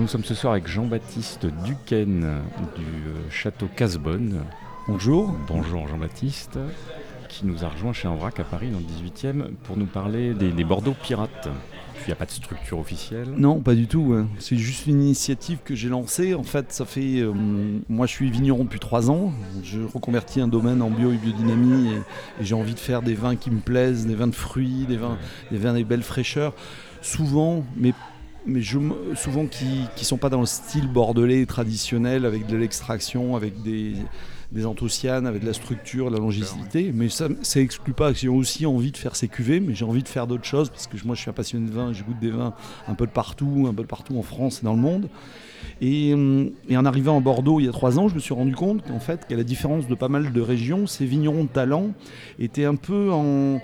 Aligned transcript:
nous 0.00 0.08
sommes 0.08 0.24
ce 0.24 0.34
soir 0.34 0.52
avec 0.52 0.66
Jean-Baptiste 0.66 1.46
Duquesne 1.64 2.40
du 2.76 2.82
euh, 2.82 3.30
château 3.30 3.68
Casbonne. 3.76 4.44
Bonjour. 4.88 5.34
Bonjour 5.46 5.86
Jean-Baptiste, 5.88 6.58
qui 7.28 7.44
nous 7.46 7.64
a 7.64 7.68
rejoint 7.68 7.92
chez 7.92 8.08
Envrac 8.08 8.40
à 8.40 8.44
Paris 8.44 8.70
dans 8.70 8.78
le 8.78 8.84
18e 8.84 9.52
pour 9.64 9.76
nous 9.76 9.86
parler 9.86 10.32
des, 10.34 10.52
des 10.52 10.64
Bordeaux 10.64 10.94
pirates. 11.02 11.48
Il 12.02 12.06
n'y 12.06 12.12
a 12.12 12.16
pas 12.16 12.24
de 12.24 12.30
structure 12.30 12.78
officielle 12.78 13.28
Non, 13.36 13.60
pas 13.60 13.74
du 13.74 13.86
tout. 13.86 14.16
C'est 14.38 14.56
juste 14.56 14.86
une 14.86 15.02
initiative 15.02 15.58
que 15.62 15.74
j'ai 15.74 15.90
lancée. 15.90 16.34
En 16.34 16.44
fait, 16.44 16.72
ça 16.72 16.86
fait. 16.86 17.20
euh, 17.20 17.32
moi, 17.90 18.06
je 18.06 18.12
suis 18.12 18.30
vigneron 18.30 18.64
depuis 18.64 18.80
trois 18.80 19.10
ans. 19.10 19.32
Je 19.62 19.80
reconvertis 19.80 20.40
un 20.40 20.48
domaine 20.48 20.80
en 20.80 20.88
bio 20.88 21.12
et 21.12 21.16
biodynamie 21.18 21.88
et, 21.90 21.96
et 21.96 22.44
j'ai 22.44 22.54
envie 22.54 22.72
de 22.74 22.78
faire 22.78 23.02
des 23.02 23.12
vins 23.14 23.36
qui 23.36 23.50
me 23.50 23.60
plaisent, 23.60 24.06
des 24.06 24.14
vins 24.14 24.28
de 24.28 24.34
fruits, 24.34 24.86
des 24.88 24.96
vins, 24.96 25.18
des 25.50 25.58
vins 25.58 25.74
des 25.74 25.84
belles 25.84 26.02
fraîcheurs. 26.02 26.54
Souvent, 27.02 27.64
mais 27.76 27.92
mais 28.46 28.60
je, 28.60 28.78
souvent 29.14 29.46
qui 29.46 29.64
ne 29.64 30.04
sont 30.04 30.16
pas 30.16 30.28
dans 30.28 30.40
le 30.40 30.46
style 30.46 30.88
bordelais 30.88 31.46
traditionnel 31.46 32.24
avec 32.24 32.46
de 32.46 32.56
l'extraction, 32.56 33.36
avec 33.36 33.62
des, 33.62 33.94
des 34.52 34.66
anthocyanes, 34.66 35.26
avec 35.26 35.42
de 35.42 35.46
la 35.46 35.52
structure, 35.52 36.10
de 36.10 36.16
la 36.16 36.20
longévité. 36.20 36.90
Mais 36.94 37.08
ça 37.08 37.28
ça 37.42 37.60
exclut 37.60 37.92
pas 37.92 38.12
que 38.12 38.18
j'ai 38.18 38.28
aussi 38.28 38.66
envie 38.66 38.90
de 38.90 38.96
faire 38.96 39.16
ces 39.16 39.28
cuvées, 39.28 39.60
mais 39.60 39.74
j'ai 39.74 39.84
envie 39.84 40.02
de 40.02 40.08
faire 40.08 40.26
d'autres 40.26 40.44
choses 40.44 40.70
parce 40.70 40.86
que 40.86 40.96
moi 41.04 41.14
je 41.14 41.20
suis 41.20 41.30
un 41.30 41.34
passionné 41.34 41.68
de 41.68 41.72
vin, 41.72 41.92
je 41.92 42.02
goûte 42.02 42.18
des 42.20 42.30
vins 42.30 42.54
un 42.88 42.94
peu 42.94 43.06
de 43.06 43.12
partout, 43.12 43.66
un 43.68 43.74
peu 43.74 43.82
de 43.82 43.88
partout 43.88 44.18
en 44.18 44.22
France 44.22 44.60
et 44.62 44.64
dans 44.64 44.74
le 44.74 44.80
monde. 44.80 45.08
Et, 45.80 46.14
hum, 46.14 46.50
et 46.68 46.76
en 46.76 46.84
arrivant 46.84 47.16
à 47.16 47.20
Bordeaux 47.20 47.60
il 47.60 47.66
y 47.66 47.68
a 47.68 47.72
trois 47.72 47.98
ans, 47.98 48.08
je 48.08 48.14
me 48.14 48.20
suis 48.20 48.34
rendu 48.34 48.54
compte 48.54 48.86
qu'en 48.86 49.00
fait, 49.00 49.26
qu'à 49.26 49.36
la 49.36 49.44
différence 49.44 49.86
de 49.86 49.94
pas 49.94 50.08
mal 50.08 50.32
de 50.32 50.40
régions, 50.40 50.86
ces 50.86 51.06
vignerons 51.06 51.44
de 51.44 51.48
talent 51.48 51.90
étaient 52.38 52.64
un 52.64 52.76
peu 52.76 53.10
en, 53.12 53.60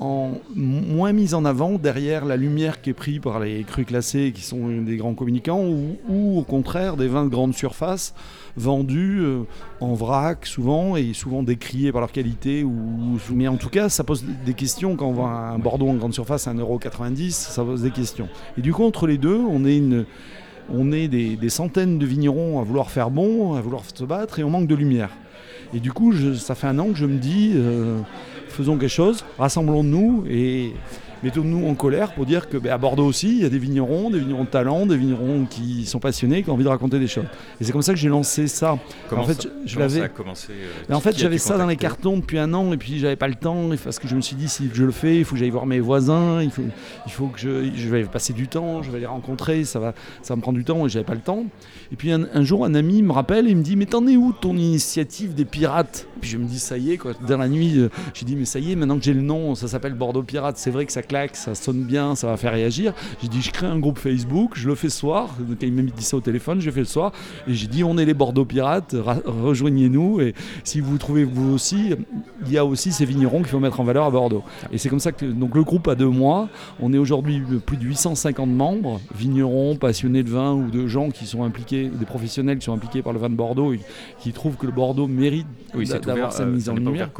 moins 0.00 1.12
mis 1.12 1.34
en 1.34 1.44
avant 1.44 1.72
derrière 1.72 2.24
la 2.24 2.36
lumière 2.36 2.80
qui 2.80 2.90
est 2.90 2.94
prise 2.94 3.20
par 3.20 3.38
les 3.38 3.64
crus 3.64 3.86
classés 3.86 4.32
qui 4.34 4.42
sont 4.42 4.68
des 4.82 4.96
grands 4.96 5.14
communicants 5.14 5.62
ou, 5.62 5.98
ou 6.08 6.38
au 6.38 6.42
contraire 6.42 6.96
des 6.96 7.06
vins 7.06 7.24
de 7.24 7.28
grande 7.28 7.54
surface 7.54 8.14
vendus 8.56 9.20
euh, 9.20 9.42
en 9.80 9.92
vrac 9.92 10.46
souvent 10.46 10.96
et 10.96 11.12
souvent 11.12 11.42
décriés 11.42 11.92
par 11.92 12.00
leur 12.00 12.12
qualité 12.12 12.64
ou 12.64 13.18
mais 13.34 13.46
en 13.46 13.56
tout 13.56 13.68
cas 13.68 13.88
ça 13.90 14.02
pose 14.02 14.24
des 14.46 14.54
questions 14.54 14.96
quand 14.96 15.06
on 15.06 15.12
voit 15.12 15.28
un 15.28 15.58
Bordeaux 15.58 15.88
en 15.88 15.94
grande 15.94 16.14
surface 16.14 16.48
à 16.48 16.54
1,90€ 16.54 17.30
ça 17.30 17.62
pose 17.62 17.82
des 17.82 17.90
questions 17.90 18.28
et 18.56 18.62
du 18.62 18.72
coup 18.72 18.84
entre 18.84 19.06
les 19.06 19.18
deux 19.18 19.36
on 19.36 19.66
est 19.66 19.76
une 19.76 20.06
on 20.72 20.92
est 20.92 21.08
des, 21.08 21.48
centaines 21.48 21.98
de 21.98 22.06
vignerons 22.06 22.60
à 22.60 22.62
vouloir 22.62 22.90
faire 22.90 23.10
bon, 23.10 23.54
à 23.54 23.60
vouloir 23.60 23.82
se 23.92 24.04
battre 24.04 24.38
et 24.38 24.44
on 24.44 24.50
manque 24.50 24.68
de 24.68 24.74
lumière. 24.74 25.10
Et 25.74 25.80
du 25.80 25.92
coup, 25.92 26.12
ça 26.34 26.54
fait 26.54 26.66
un 26.66 26.78
an 26.78 26.88
que 26.88 26.96
je 26.96 27.06
me 27.06 27.18
dis, 27.18 27.52
euh, 27.54 27.98
faisons 28.50 28.76
quelque 28.76 28.88
chose, 28.90 29.24
rassemblons-nous 29.38 30.24
et 30.28 30.74
mettons-nous 31.22 31.66
en 31.66 31.74
colère 31.74 32.12
pour 32.12 32.26
dire 32.26 32.48
que 32.48 32.56
ben, 32.56 32.72
à 32.72 32.78
Bordeaux 32.78 33.06
aussi, 33.06 33.28
il 33.28 33.42
y 33.42 33.44
a 33.44 33.48
des 33.48 33.58
vignerons, 33.58 34.10
des 34.10 34.18
vignerons 34.18 34.44
de 34.44 34.48
talent, 34.48 34.86
des 34.86 34.96
vignerons 34.96 35.46
qui 35.48 35.84
sont 35.86 35.98
passionnés, 35.98 36.42
qui 36.42 36.50
ont 36.50 36.54
envie 36.54 36.64
de 36.64 36.68
raconter 36.68 36.98
des 36.98 37.06
choses. 37.06 37.24
Et 37.60 37.64
c'est 37.64 37.72
comme 37.72 37.82
ça 37.82 37.92
que 37.92 37.98
j'ai 37.98 38.08
lancé 38.08 38.46
ça. 38.48 38.78
Comment 39.08 39.22
en 39.22 39.26
fait, 39.26 39.42
ça- 39.42 39.48
je, 39.64 39.78
l'avais. 39.78 40.00
a 40.02 40.08
commencé 40.08 40.52
euh, 40.52 40.66
Mais 40.88 40.94
en 40.94 41.00
fait, 41.00 41.16
j'avais 41.18 41.38
ça 41.38 41.56
dans 41.58 41.66
les 41.66 41.76
cartons 41.76 42.16
depuis 42.16 42.38
un 42.38 42.52
an 42.54 42.72
et 42.72 42.76
puis 42.76 42.98
j'avais 42.98 43.16
pas 43.16 43.28
le 43.28 43.34
temps 43.34 43.68
parce 43.84 43.98
que 43.98 44.08
je 44.08 44.16
me 44.16 44.20
suis 44.20 44.36
dit 44.36 44.48
si 44.48 44.70
je 44.72 44.84
le 44.84 44.92
fais, 44.92 45.18
il 45.18 45.24
faut 45.24 45.34
que 45.34 45.38
j'aille 45.40 45.50
voir 45.50 45.66
mes 45.66 45.80
voisins, 45.80 46.42
il 46.42 46.50
faut, 46.50 46.62
il 47.06 47.12
faut 47.12 47.26
que 47.26 47.38
je, 47.38 47.70
je 47.74 47.88
vais 47.88 48.04
passer 48.04 48.32
du 48.32 48.48
temps, 48.48 48.82
je 48.82 48.90
vais 48.90 49.00
les 49.00 49.06
rencontrer, 49.06 49.64
ça 49.64 49.78
va, 49.78 49.94
ça 50.22 50.34
va 50.34 50.36
me 50.36 50.42
prendre 50.42 50.58
du 50.58 50.64
temps 50.64 50.86
et 50.86 50.88
j'avais 50.88 51.04
pas 51.04 51.14
le 51.14 51.20
temps. 51.20 51.44
Et 51.92 51.96
puis 51.96 52.12
un, 52.12 52.26
un 52.32 52.42
jour, 52.44 52.64
un 52.64 52.74
ami 52.74 53.02
me 53.02 53.12
rappelle 53.12 53.46
et 53.46 53.50
il 53.50 53.56
me 53.56 53.62
dit 53.62 53.76
mais 53.76 53.86
t'en 53.86 54.06
es 54.06 54.16
où 54.16 54.32
ton 54.32 54.56
initiative 54.56 55.34
des 55.34 55.44
pirates? 55.44 56.06
Puis 56.20 56.30
je 56.30 56.38
me 56.38 56.44
dis 56.44 56.58
ça 56.58 56.76
y 56.78 56.92
est 56.92 56.96
quoi. 56.98 57.12
Dans 57.26 57.38
la 57.38 57.48
nuit, 57.48 57.78
euh, 57.78 57.88
j'ai 58.14 58.24
dit 58.26 58.36
mais 58.36 58.44
ça 58.44 58.58
y 58.58 58.72
est, 58.72 58.76
maintenant 58.76 58.98
que 58.98 59.04
j'ai 59.04 59.14
le 59.14 59.22
nom, 59.22 59.54
ça 59.54 59.68
s'appelle 59.68 59.94
Bordeaux 59.94 60.22
Pirates. 60.22 60.56
C'est 60.58 60.70
vrai 60.70 60.86
que 60.86 60.92
ça 60.92 61.02
claque, 61.10 61.34
ça 61.36 61.54
sonne 61.56 61.82
bien, 61.82 62.14
ça 62.14 62.28
va 62.28 62.36
faire 62.36 62.52
réagir. 62.52 62.92
J'ai 63.20 63.26
dit 63.28 63.42
je 63.42 63.50
crée 63.50 63.66
un 63.66 63.78
groupe 63.80 63.98
Facebook, 63.98 64.52
je 64.54 64.68
le 64.68 64.74
fais 64.76 64.88
ce 64.88 64.98
soir. 64.98 65.34
Donc 65.40 65.58
il 65.60 65.72
m'a 65.72 65.82
dit 65.82 66.04
ça 66.04 66.16
au 66.16 66.20
téléphone, 66.20 66.60
je 66.60 66.66
l'ai 66.66 66.72
fait 66.72 66.80
le 66.80 66.86
soir 66.86 67.10
et 67.48 67.54
j'ai 67.54 67.66
dit 67.66 67.82
on 67.82 67.98
est 67.98 68.04
les 68.04 68.14
Bordeaux 68.14 68.44
Pirates, 68.44 68.94
ra- 68.96 69.18
rejoignez-nous 69.26 70.20
et 70.20 70.34
si 70.62 70.80
vous 70.80 70.96
trouvez 70.98 71.24
vous 71.24 71.52
aussi, 71.52 71.94
il 72.46 72.52
y 72.52 72.58
a 72.58 72.64
aussi 72.64 72.92
ces 72.92 73.04
vignerons 73.04 73.38
qu'il 73.38 73.48
faut 73.48 73.58
mettre 73.58 73.80
en 73.80 73.84
valeur 73.84 74.04
à 74.04 74.10
Bordeaux. 74.10 74.44
Et 74.72 74.78
c'est 74.78 74.88
comme 74.88 75.00
ça 75.00 75.10
que 75.12 75.26
donc 75.26 75.54
le 75.56 75.64
groupe 75.64 75.88
a 75.88 75.96
deux 75.96 76.08
mois. 76.08 76.48
On 76.80 76.92
est 76.92 76.98
aujourd'hui 76.98 77.42
plus 77.66 77.76
de 77.76 77.84
850 77.84 78.48
membres, 78.48 79.00
vignerons, 79.14 79.74
passionnés 79.76 80.22
de 80.22 80.30
vin 80.30 80.52
ou 80.54 80.70
de 80.70 80.86
gens 80.86 81.10
qui 81.10 81.26
sont 81.26 81.42
impliqués, 81.42 81.88
des 81.92 82.06
professionnels 82.06 82.58
qui 82.58 82.66
sont 82.66 82.72
impliqués 82.74 83.02
par 83.02 83.12
le 83.12 83.18
vin 83.18 83.28
de 83.30 83.34
Bordeaux 83.34 83.72
et 83.72 83.80
qui 84.20 84.32
trouvent 84.32 84.56
que 84.56 84.66
le 84.66 84.72
Bordeaux 84.72 85.08
mérite 85.08 85.46
Oui, 85.74 85.86
d'avoir 86.06 86.32
sa 86.32 86.44
euh, 86.44 86.52
mise 86.52 86.68
en 86.68 86.74
lumière. 86.92 87.10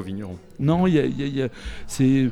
Non, 0.60 0.86
il 0.86 0.94
y 0.94 0.98
a- 1.00 1.06
y 1.06 1.22
a- 1.22 1.26
y 1.26 1.42
a- 1.42 1.48
c'est 1.86 2.28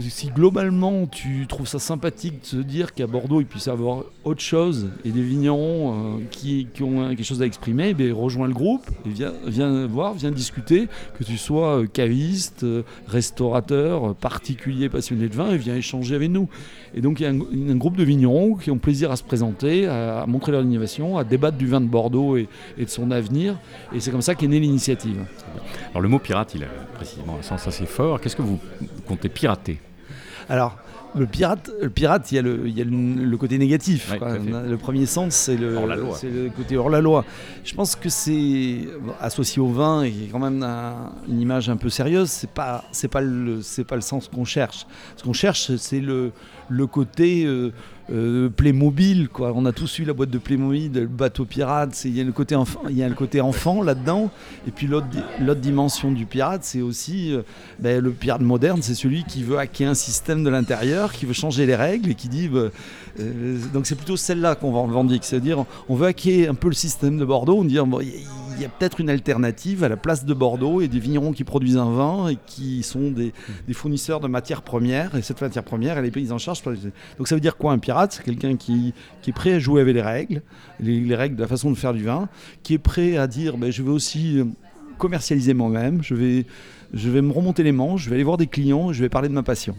si 0.00 0.28
globalement 0.28 1.06
tu 1.06 1.46
trouves 1.46 1.66
ça 1.66 1.78
sympathique 1.78 2.42
de 2.42 2.46
se 2.46 2.56
dire 2.56 2.94
qu'à 2.94 3.06
Bordeaux 3.06 3.40
il 3.40 3.46
puisse 3.46 3.66
y 3.66 3.70
avoir 3.70 4.04
autre 4.24 4.40
chose 4.40 4.90
et 5.04 5.10
des 5.10 5.22
vignerons 5.22 6.18
euh, 6.18 6.20
qui, 6.30 6.68
qui 6.72 6.82
ont 6.82 7.08
quelque 7.08 7.24
chose 7.24 7.42
à 7.42 7.46
exprimer, 7.46 7.94
ben, 7.94 8.12
rejoins 8.12 8.46
le 8.46 8.54
groupe 8.54 8.88
et 9.06 9.10
viens, 9.10 9.32
viens 9.46 9.86
voir, 9.86 10.14
viens 10.14 10.30
discuter, 10.30 10.88
que 11.18 11.24
tu 11.24 11.36
sois 11.36 11.80
euh, 11.80 11.86
caviste, 11.86 12.64
euh, 12.64 12.82
restaurateur, 13.06 14.14
particulier 14.14 14.88
passionné 14.88 15.28
de 15.28 15.34
vin, 15.34 15.50
et 15.50 15.56
viens 15.56 15.76
échanger 15.76 16.14
avec 16.14 16.30
nous. 16.30 16.48
Et 16.94 17.00
donc 17.00 17.20
il 17.20 17.22
y 17.24 17.26
a 17.26 17.30
un, 17.30 17.76
groupe 17.76 17.96
de 17.96 18.04
vignerons 18.04 18.54
qui 18.54 18.70
ont 18.70 18.78
plaisir 18.78 19.10
à 19.10 19.16
se 19.16 19.22
présenter, 19.22 19.86
à, 19.86 20.24
montrer 20.26 20.52
leur 20.52 20.62
innovation, 20.62 21.18
à 21.18 21.24
débattre 21.24 21.56
du 21.56 21.66
vin 21.66 21.80
de 21.80 21.86
Bordeaux 21.86 22.36
et 22.36 22.48
de 22.78 22.88
son 22.88 23.10
avenir. 23.10 23.58
Et 23.94 24.00
c'est 24.00 24.10
comme 24.10 24.22
ça 24.22 24.34
qu'est 24.34 24.48
née 24.48 24.60
l'initiative. 24.60 25.24
Alors 25.90 26.02
le 26.02 26.08
mot 26.08 26.18
pirate, 26.18 26.54
il 26.54 26.64
a 26.64 26.68
précisément 26.94 27.36
un 27.38 27.42
sens 27.42 27.66
assez 27.66 27.86
fort. 27.86 28.20
Qu'est-ce 28.20 28.36
que 28.36 28.42
vous 28.42 28.58
comptez 29.06 29.28
pirater? 29.28 29.78
Alors, 30.48 30.76
le 31.16 31.26
pirate, 31.26 31.70
le 31.80 31.88
pirate, 31.90 32.30
il 32.30 32.34
y 32.36 32.38
a 32.38 32.42
le, 32.42 32.68
il 32.68 32.76
y 32.76 32.80
a 32.80 32.84
le, 32.84 32.90
le 33.24 33.36
côté 33.36 33.56
négatif. 33.58 34.10
Ouais, 34.12 34.18
quoi. 34.18 34.36
Le 34.38 34.76
premier 34.76 35.06
sens, 35.06 35.34
c'est 35.34 35.56
le, 35.56 35.74
côté 36.56 36.76
hors 36.76 36.90
la 36.90 37.00
loi. 37.00 37.24
Je 37.64 37.74
pense 37.74 37.96
que 37.96 38.08
c'est 38.08 38.80
associé 39.20 39.60
au 39.60 39.68
vin 39.68 40.02
et 40.02 40.12
quand 40.30 40.38
même 40.38 40.62
un- 40.62 41.12
une 41.28 41.40
image 41.40 41.68
un 41.70 41.76
peu 41.76 41.88
sérieuse. 41.88 42.28
C'est 42.30 42.50
pas, 42.50 42.84
c'est 42.92 43.08
pas 43.08 43.20
le, 43.22 43.62
c'est 43.62 43.84
pas 43.84 43.94
le 43.96 44.02
sens 44.02 44.28
qu'on 44.28 44.44
cherche. 44.44 44.86
Ce 45.16 45.22
qu'on 45.24 45.32
cherche, 45.32 45.74
c'est 45.76 46.00
le, 46.00 46.30
le 46.68 46.86
côté 46.86 47.44
euh, 47.44 47.70
euh, 48.12 48.48
Playmobil. 48.48 49.28
Quoi. 49.28 49.52
On 49.54 49.64
a 49.66 49.72
tous 49.72 49.98
eu 49.98 50.04
la 50.04 50.12
boîte 50.12 50.30
de 50.30 50.38
Playmobil, 50.38 50.90
le 50.92 51.06
bateau 51.06 51.44
pirate. 51.44 52.00
Il 52.04 52.16
y 52.16 52.20
a 52.20 52.24
le 52.24 52.32
côté 52.32 52.54
enfant, 52.54 52.80
enfant 53.42 53.82
là-dedans. 53.82 54.30
Et 54.66 54.70
puis 54.70 54.86
l'autre, 54.86 55.06
di- 55.08 55.18
l'autre 55.44 55.60
dimension 55.60 56.10
du 56.12 56.26
pirate, 56.26 56.60
c'est 56.64 56.80
aussi 56.82 57.34
euh, 57.34 57.42
ben, 57.78 58.02
le 58.02 58.10
pirate 58.10 58.42
moderne, 58.42 58.80
c'est 58.82 58.94
celui 58.94 59.24
qui 59.24 59.42
veut 59.42 59.58
hacker 59.58 59.90
un 59.90 59.94
système 59.94 60.44
de 60.44 60.50
l'intérieur, 60.50 61.12
qui 61.12 61.26
veut 61.26 61.32
changer 61.34 61.66
les 61.66 61.76
règles 61.76 62.10
et 62.10 62.14
qui 62.14 62.28
dit. 62.28 62.48
bah, 62.48 62.68
donc 63.72 63.86
c'est 63.86 63.96
plutôt 63.96 64.16
celle-là 64.16 64.54
qu'on 64.54 64.70
va 64.70 64.80
revendique, 64.80 65.24
c'est-à-dire 65.24 65.64
on 65.88 65.96
veut 65.96 66.06
hacker 66.06 66.48
un 66.50 66.54
peu 66.54 66.68
le 66.68 66.74
système 66.74 67.18
de 67.18 67.24
Bordeaux, 67.24 67.58
on 67.58 67.64
dit 67.64 67.78
il 68.58 68.62
y 68.62 68.64
a 68.64 68.68
peut-être 68.68 69.00
une 69.00 69.08
alternative 69.08 69.84
à 69.84 69.88
la 69.88 69.96
place 69.96 70.24
de 70.24 70.34
Bordeaux 70.34 70.80
et 70.80 70.88
des 70.88 70.98
vignerons 70.98 71.32
qui 71.32 71.44
produisent 71.44 71.76
un 71.76 71.90
vin 71.90 72.28
et 72.28 72.36
qui 72.46 72.82
sont 72.82 73.12
des, 73.12 73.32
des 73.66 73.72
fournisseurs 73.72 74.18
de 74.18 74.26
matières 74.26 74.62
premières 74.62 75.14
et 75.14 75.22
cette 75.22 75.40
matière 75.40 75.62
première 75.62 75.96
elle 75.96 76.04
est 76.04 76.10
prise 76.10 76.32
en 76.32 76.38
charge. 76.38 76.62
Donc 76.62 77.28
ça 77.28 77.36
veut 77.36 77.40
dire 77.40 77.56
quoi 77.56 77.72
un 77.72 77.78
pirate? 77.78 78.12
C'est 78.12 78.24
quelqu'un 78.24 78.56
qui, 78.56 78.94
qui 79.22 79.30
est 79.30 79.32
prêt 79.32 79.52
à 79.54 79.58
jouer 79.60 79.80
avec 79.80 79.94
les 79.94 80.02
règles, 80.02 80.42
les, 80.80 81.00
les 81.00 81.14
règles 81.14 81.36
de 81.36 81.42
la 81.42 81.48
façon 81.48 81.70
de 81.70 81.76
faire 81.76 81.94
du 81.94 82.02
vin, 82.02 82.28
qui 82.64 82.74
est 82.74 82.78
prêt 82.78 83.16
à 83.16 83.28
dire 83.28 83.56
ben, 83.56 83.70
je 83.70 83.82
veux 83.82 83.92
aussi 83.92 84.40
euh, 84.40 84.44
commercialiser 84.98 85.54
moi-même, 85.54 86.02
je 86.02 86.14
vais, 86.14 86.46
je 86.92 87.08
vais 87.10 87.22
me 87.22 87.32
remonter 87.32 87.62
les 87.62 87.72
manches, 87.72 88.04
je 88.04 88.10
vais 88.10 88.16
aller 88.16 88.24
voir 88.24 88.38
des 88.38 88.48
clients, 88.48 88.92
je 88.92 89.00
vais 89.00 89.08
parler 89.08 89.28
de 89.28 89.34
ma 89.34 89.44
passion. 89.44 89.76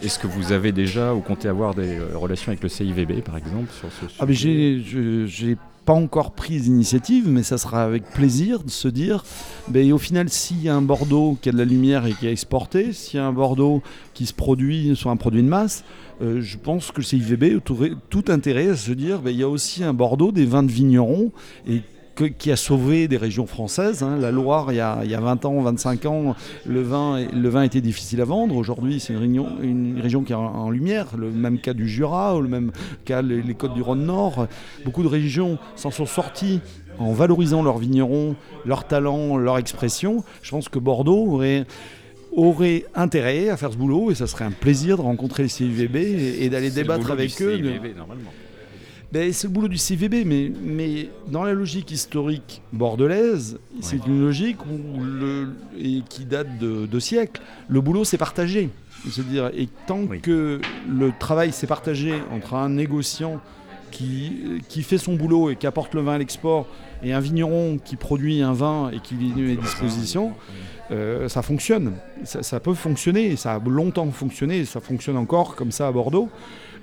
Est-ce 0.00 0.18
que 0.18 0.26
vous 0.26 0.52
avez 0.52 0.72
déjà 0.72 1.14
ou 1.14 1.20
comptez 1.20 1.48
avoir 1.48 1.74
des 1.74 1.98
euh, 1.98 2.16
relations 2.16 2.50
avec 2.50 2.62
le 2.62 2.68
CIVB, 2.68 3.22
par 3.22 3.36
exemple, 3.36 3.72
sur 3.72 3.90
ce 3.90 4.08
sujet? 4.08 4.20
Ah 4.20 4.26
j'ai 4.30 5.56
pas 5.86 5.94
encore 5.94 6.32
pris 6.32 6.60
d'initiative, 6.60 7.28
mais 7.28 7.44
ça 7.44 7.58
sera 7.58 7.84
avec 7.84 8.02
plaisir 8.10 8.64
de 8.64 8.70
se 8.70 8.88
dire, 8.88 9.24
ben, 9.68 9.90
au 9.92 9.98
final, 9.98 10.28
s'il 10.28 10.60
y 10.60 10.68
a 10.68 10.74
un 10.74 10.82
Bordeaux 10.82 11.38
qui 11.40 11.48
a 11.48 11.52
de 11.52 11.56
la 11.56 11.64
lumière 11.64 12.04
et 12.06 12.12
qui 12.12 12.26
est 12.26 12.32
exporté, 12.32 12.92
s'il 12.92 13.18
y 13.18 13.22
a 13.22 13.26
un 13.26 13.32
Bordeaux 13.32 13.82
qui 14.12 14.26
se 14.26 14.34
produit 14.34 14.96
sur 14.96 15.10
un 15.10 15.16
produit 15.16 15.44
de 15.44 15.48
masse, 15.48 15.84
euh, 16.22 16.40
je 16.40 16.58
pense 16.58 16.90
que 16.90 16.98
le 16.98 17.04
CIVB 17.04 17.60
aurait 17.70 17.92
tout 18.10 18.24
intérêt 18.28 18.70
à 18.70 18.76
se 18.76 18.90
dire, 18.90 19.20
ben, 19.20 19.30
il 19.30 19.38
y 19.38 19.44
a 19.44 19.48
aussi 19.48 19.84
un 19.84 19.94
Bordeaux 19.94 20.32
des 20.32 20.44
vins 20.44 20.64
de 20.64 20.72
vignerons 20.72 21.30
et 21.68 21.82
que- 22.16 22.24
qui 22.24 22.50
a 22.50 22.56
sauvé 22.56 23.06
des 23.06 23.16
régions 23.16 23.46
françaises. 23.46 24.02
hein. 24.02 24.16
La 24.20 24.32
Loire, 24.32 24.72
il 24.72 24.76
y, 24.76 24.80
a, 24.80 25.00
il 25.04 25.10
y 25.10 25.14
a 25.14 25.20
20 25.20 25.44
ans, 25.44 25.60
25 25.60 26.06
ans, 26.06 26.34
le 26.66 26.82
vin, 26.82 27.24
le 27.32 27.48
vin 27.48 27.62
était 27.62 27.80
difficile 27.80 28.20
à 28.20 28.24
vendre. 28.24 28.56
Aujourd'hui, 28.56 28.98
c'est 28.98 29.12
une 29.12 29.20
région, 29.20 29.46
une 29.62 30.00
région 30.00 30.22
qui 30.22 30.32
est 30.32 30.36
en, 30.36 30.42
en 30.44 30.70
lumière. 30.70 31.06
Le 31.16 31.30
même 31.30 31.60
cas 31.60 31.74
du 31.74 31.88
Jura, 31.88 32.36
ou 32.36 32.40
le 32.40 32.48
même 32.48 32.72
cas 33.04 33.22
les, 33.22 33.40
les 33.42 33.54
côtes 33.54 33.74
du 33.74 33.82
Rhône-Nord. 33.82 34.48
Beaucoup 34.84 35.04
de 35.04 35.08
régions 35.08 35.58
s'en 35.76 35.92
sont 35.92 36.06
sorties 36.06 36.60
en 36.98 37.12
valorisant 37.12 37.62
leurs 37.62 37.78
vignerons, 37.78 38.34
leurs 38.64 38.86
talents, 38.88 39.36
leur 39.36 39.58
expression. 39.58 40.24
Je 40.42 40.50
pense 40.50 40.68
que 40.68 40.78
Bordeaux 40.80 41.26
aurait 41.34 41.66
aurait 42.32 42.84
intérêt 42.94 43.48
à 43.48 43.56
faire 43.56 43.72
ce 43.72 43.78
boulot 43.78 44.10
et 44.10 44.14
ça 44.14 44.26
serait 44.26 44.44
un 44.44 44.50
plaisir 44.50 44.96
de 44.98 45.02
rencontrer 45.02 45.42
le 45.42 45.48
CIVB 45.48 45.96
et, 45.96 46.44
et 46.44 46.50
d'aller 46.50 46.70
débattre 46.70 47.10
avec 47.10 47.40
eux. 47.40 47.56
CIVB, 47.56 47.96
normalement. 47.96 48.30
Ben, 49.12 49.32
c'est 49.32 49.46
le 49.46 49.52
boulot 49.52 49.68
du 49.68 49.78
CVB, 49.78 50.24
mais, 50.26 50.50
mais 50.62 51.08
dans 51.30 51.44
la 51.44 51.52
logique 51.52 51.90
historique 51.92 52.60
bordelaise, 52.72 53.58
c'est 53.80 54.04
une 54.06 54.20
logique 54.20 54.58
où 54.66 55.00
le, 55.00 55.48
et 55.78 56.02
qui 56.08 56.24
date 56.24 56.58
de, 56.58 56.86
de 56.86 56.98
siècles. 56.98 57.40
Le 57.68 57.80
boulot, 57.80 58.04
c'est 58.04 58.18
partagé. 58.18 58.68
C'est-à-dire, 59.08 59.50
et 59.56 59.68
tant 59.86 60.00
Oui. 60.00 60.20
que 60.20 60.60
le 60.88 61.12
travail 61.18 61.52
s'est 61.52 61.68
partagé 61.68 62.14
entre 62.32 62.54
un 62.54 62.68
négociant 62.68 63.40
qui, 63.92 64.32
qui 64.68 64.82
fait 64.82 64.98
son 64.98 65.14
boulot 65.14 65.50
et 65.50 65.56
qui 65.56 65.66
apporte 65.68 65.94
le 65.94 66.00
vin 66.00 66.14
à 66.14 66.18
l'export, 66.18 66.66
et 67.04 67.12
un 67.12 67.20
vigneron 67.20 67.78
qui 67.82 67.94
produit 67.96 68.42
un 68.42 68.52
vin 68.52 68.90
et 68.90 68.98
qui 68.98 69.14
lui 69.14 69.28
met 69.28 69.52
à 69.52 69.56
disposition, 69.56 70.32
euh, 70.90 71.28
ça 71.28 71.42
fonctionne. 71.42 71.94
Ça, 72.24 72.60
peut 72.60 72.74
fonctionner, 72.74 73.36
ça 73.36 73.54
a 73.54 73.58
longtemps 73.60 74.10
fonctionné, 74.10 74.64
ça 74.64 74.80
fonctionne 74.80 75.16
encore 75.16 75.56
comme 75.56 75.70
ça 75.72 75.88
à 75.88 75.92
Bordeaux. 75.92 76.28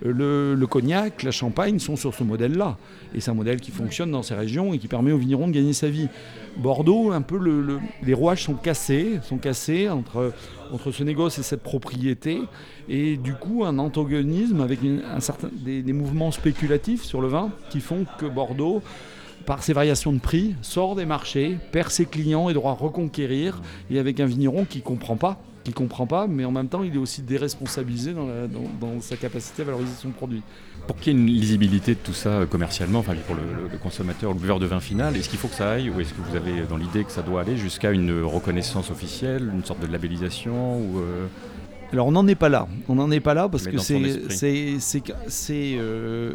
Le, 0.05 0.53
le 0.55 0.67
cognac, 0.67 1.23
la 1.23 1.31
champagne 1.31 1.79
sont 1.79 1.95
sur 1.95 2.13
ce 2.13 2.25
modèle-là. 2.25 2.77
Et 3.15 3.21
c'est 3.21 3.31
un 3.31 3.35
modèle 3.35 3.61
qui 3.61 3.71
fonctionne 3.71 4.11
dans 4.11 4.23
ces 4.23 4.33
régions 4.33 4.73
et 4.73 4.77
qui 4.77 4.89
permet 4.89 5.13
au 5.13 5.17
vigneron 5.17 5.47
de 5.47 5.53
gagner 5.53 5.71
sa 5.71 5.87
vie. 5.87 6.09
Bordeaux, 6.57 7.11
un 7.13 7.21
peu, 7.21 7.37
le, 7.37 7.61
le- 7.61 7.79
les 8.03 8.13
rouages 8.13 8.43
sont 8.43 8.55
cassés, 8.55 9.19
sont 9.23 9.37
cassés 9.37 9.87
entre, 9.89 10.33
entre 10.73 10.91
ce 10.91 11.03
négoce 11.03 11.39
et 11.39 11.43
cette 11.43 11.63
propriété. 11.63 12.41
Et 12.89 13.15
du 13.15 13.33
coup, 13.33 13.63
un 13.63 13.77
antagonisme 13.79 14.59
avec 14.59 14.79
un 14.83 15.19
certain, 15.21 15.49
des 15.53 15.93
mouvements 15.93 16.31
spéculatifs 16.31 17.03
sur 17.03 17.21
le 17.21 17.29
vin 17.29 17.51
qui 17.69 17.79
font 17.79 18.05
que 18.19 18.25
Bordeaux, 18.25 18.81
par 19.45 19.63
ses 19.63 19.73
variations 19.73 20.13
de 20.13 20.19
prix, 20.19 20.55
sort 20.61 20.95
des 20.95 21.05
marchés, 21.05 21.57
perd 21.71 21.89
ses 21.89 22.05
clients 22.05 22.49
et 22.49 22.53
doit 22.53 22.73
reconquérir. 22.73 23.61
Et 23.89 23.99
avec 23.99 24.19
un 24.19 24.25
vigneron 24.25 24.65
qui 24.65 24.79
ne 24.79 24.83
comprend 24.83 25.15
pas, 25.15 25.41
qui 25.63 25.71
comprend 25.71 26.05
pas, 26.05 26.27
mais 26.27 26.45
en 26.45 26.51
même 26.51 26.67
temps, 26.67 26.83
il 26.83 26.93
est 26.95 26.99
aussi 26.99 27.21
déresponsabilisé 27.21 28.13
dans, 28.13 29.01
sa 29.01 29.15
capacité 29.15 29.61
à 29.61 29.65
valoriser 29.65 29.93
son 29.99 30.09
produit. 30.09 30.41
Pour 30.87 30.97
qu'il 30.97 31.13
y 31.13 31.15
ait 31.15 31.19
une 31.19 31.27
lisibilité 31.27 31.93
de 31.93 31.99
tout 31.99 32.13
ça 32.13 32.29
euh, 32.29 32.45
commercialement, 32.45 32.99
enfin 32.99 33.15
pour 33.25 33.35
le, 33.35 33.77
consommateur, 33.77 34.33
le 34.33 34.39
buveur 34.39 34.59
de 34.59 34.65
vin 34.65 34.81
final, 34.81 35.15
est-ce 35.15 35.29
qu'il 35.29 35.39
faut 35.39 35.47
que 35.47 35.55
ça 35.55 35.71
aille 35.71 35.89
ou 35.89 35.99
est-ce 36.01 36.13
que 36.13 36.21
vous 36.21 36.35
avez 36.35 36.63
dans 36.63 36.75
l'idée 36.75 37.05
que 37.05 37.11
ça 37.11 37.21
doit 37.21 37.41
aller 37.41 37.55
jusqu'à 37.55 37.91
une 37.91 38.21
reconnaissance 38.21 38.91
officielle, 38.91 39.49
une 39.53 39.63
sorte 39.63 39.79
de 39.79 39.87
labellisation 39.87 40.81
euh, 40.97 41.27
Alors 41.93 42.07
on 42.07 42.11
n'en 42.11 42.27
est 42.27 42.35
pas 42.35 42.49
là. 42.49 42.67
On 42.89 42.95
n'en 42.95 43.09
est 43.11 43.19
pas 43.19 43.33
là 43.33 43.47
parce 43.47 43.65
Mais 43.65 43.71
que 43.71 43.77
c'est 45.27 45.75
euh, 45.77 46.31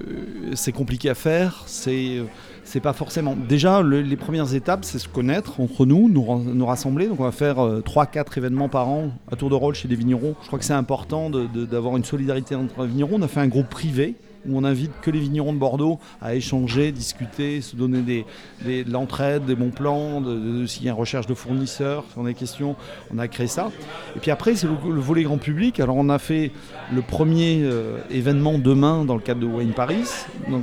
c'est 0.55 0.73
compliqué 0.73 1.11
à 1.11 1.15
faire. 1.15 1.65
C'est 1.67 2.23
c'est 2.65 2.81
pas 2.81 2.93
forcément. 2.93 3.35
Déjà 3.49 3.83
le- 3.83 4.03
les 4.03 4.17
premières 4.17 4.55
étapes, 4.55 4.85
c'est 4.85 4.99
se 4.99 5.09
connaître 5.09 5.61
entre 5.61 5.87
nous, 5.87 6.09
nous, 6.09 6.43
nous 6.55 6.67
rassembler. 6.67 7.09
Donc 7.09 7.21
on 7.21 7.25
va 7.25 7.33
faire 7.33 7.57
3-4 7.57 8.37
événements 8.39 8.69
par 8.69 8.89
an 8.89 9.11
à 9.31 9.37
tour 9.37 9.51
de 9.51 9.55
rôle 9.55 9.75
chez 9.75 9.89
des 9.89 9.97
vignerons. 9.97 10.35
Je 10.43 10.47
crois 10.47 10.59
que 10.59 10.65
c'est 10.65 10.73
important 10.75 11.31
d'avoir 11.31 11.97
une 11.97 12.05
solidarité 12.05 12.55
entre 12.55 12.85
vignerons. 12.85 13.17
On 13.17 13.23
a 13.23 13.29
fait 13.29 13.41
un 13.41 13.49
groupe 13.49 13.69
privé 13.69 14.15
où 14.47 14.57
on 14.57 14.65
invite 14.65 14.93
que 15.03 15.11
les 15.11 15.21
vignerons 15.21 15.53
de 15.53 15.59
Bordeaux 15.59 15.99
à 16.21 16.35
échanger, 16.35 16.93
discuter, 16.93 17.61
se 17.61 17.77
donner 17.77 18.25
de 18.65 18.91
l'entraide, 18.91 19.45
des 19.45 19.55
bons 19.55 19.71
plans, 19.71 20.23
s'il 20.67 20.85
y 20.85 20.89
a 20.89 20.93
une 20.93 20.99
recherche 20.99 21.27
de 21.27 21.35
fournisseurs, 21.35 22.05
si 22.11 22.19
on 22.19 22.25
a 22.25 22.29
des 22.29 22.35
questions, 22.35 22.77
on 23.13 23.19
a 23.19 23.29
créé 23.29 23.47
ça. 23.47 23.71
Et 24.17 24.21
puis 24.21 24.31
après, 24.31 24.55
c'est 24.55 24.67
le, 24.67 24.75
le 24.93 25.01
volet 25.01 25.23
grand 25.23 25.39
public. 25.39 25.81
Alors 25.81 25.97
on 25.97 26.09
a 26.09 26.19
fait 26.19 26.51
le 26.93 27.03
premier 27.03 27.61
euh, 27.63 27.99
événement 28.11 28.59
demain 28.59 29.05
dans 29.05 29.15
le 29.15 29.21
cadre 29.21 29.41
de 29.41 29.47
Wine 29.47 29.73
Paris, 29.73 30.05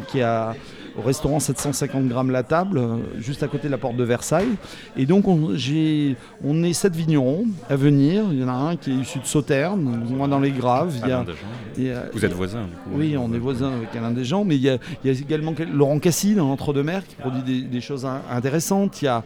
qui 0.08 0.22
a 0.22 0.56
au 0.98 1.02
restaurant 1.02 1.40
750 1.40 2.08
grammes 2.08 2.32
la 2.32 2.44
table, 2.44 2.78
euh, 2.78 2.98
juste 3.20 3.44
à 3.44 3.48
côté 3.48 3.68
de 3.68 3.72
la 3.72 3.78
porte 3.78 3.96
de 3.98 4.04
Versailles. 4.04 4.56
Et 4.98 5.06
donc 5.06 5.28
on, 5.28 5.54
est 5.56 6.74
sept 6.74 6.96
vignerons 6.96 7.46
à 7.70 7.76
venir. 7.76 8.24
Il 8.32 8.40
y 8.40 8.44
en 8.44 8.48
a 8.50 8.54
un 8.54 8.76
qui 8.76 8.92
est 8.92 8.96
issu 8.96 9.20
de 9.20 9.26
Sauternes, 9.26 9.82
moi 10.10 10.28
dans 10.28 10.40
les 10.40 10.52
Graves. 10.52 10.94
Il 11.04 11.10
y 11.10 11.12
a- 11.12 11.16
Alain 11.18 11.24
Dagen 11.26 11.38
il 11.78 11.84
y 11.86 11.92
a- 11.92 12.06
Vous 12.14 12.24
êtes 12.24 12.34
voisins 12.34 12.64
du 12.64 12.72
coup 12.76 12.98
oui, 13.00 13.16
on 13.18 13.34
est 13.34 13.38
voisins 13.38 13.74
avec 13.74 13.96
Alain 13.96 14.12
Desjans, 14.12 14.46
mais 14.46 14.56
il 14.56 14.62
y 14.62 14.70
a, 14.70 14.78
il 15.04 15.12
y 15.12 15.16
a 15.16 15.20
également 15.20 15.54
Laurent 15.74 16.00
Cassis 16.00 16.36
dans 16.36 16.48
l'Entre-deux-Mers 16.48 17.06
qui 17.06 17.16
produit 17.16 17.42
des, 17.44 17.62
des 17.64 17.82
choses 17.82 18.06
in- 18.06 18.22
intéressantes. 18.32 19.02
Il 19.02 19.06
y 19.06 19.08
a, 19.10 19.24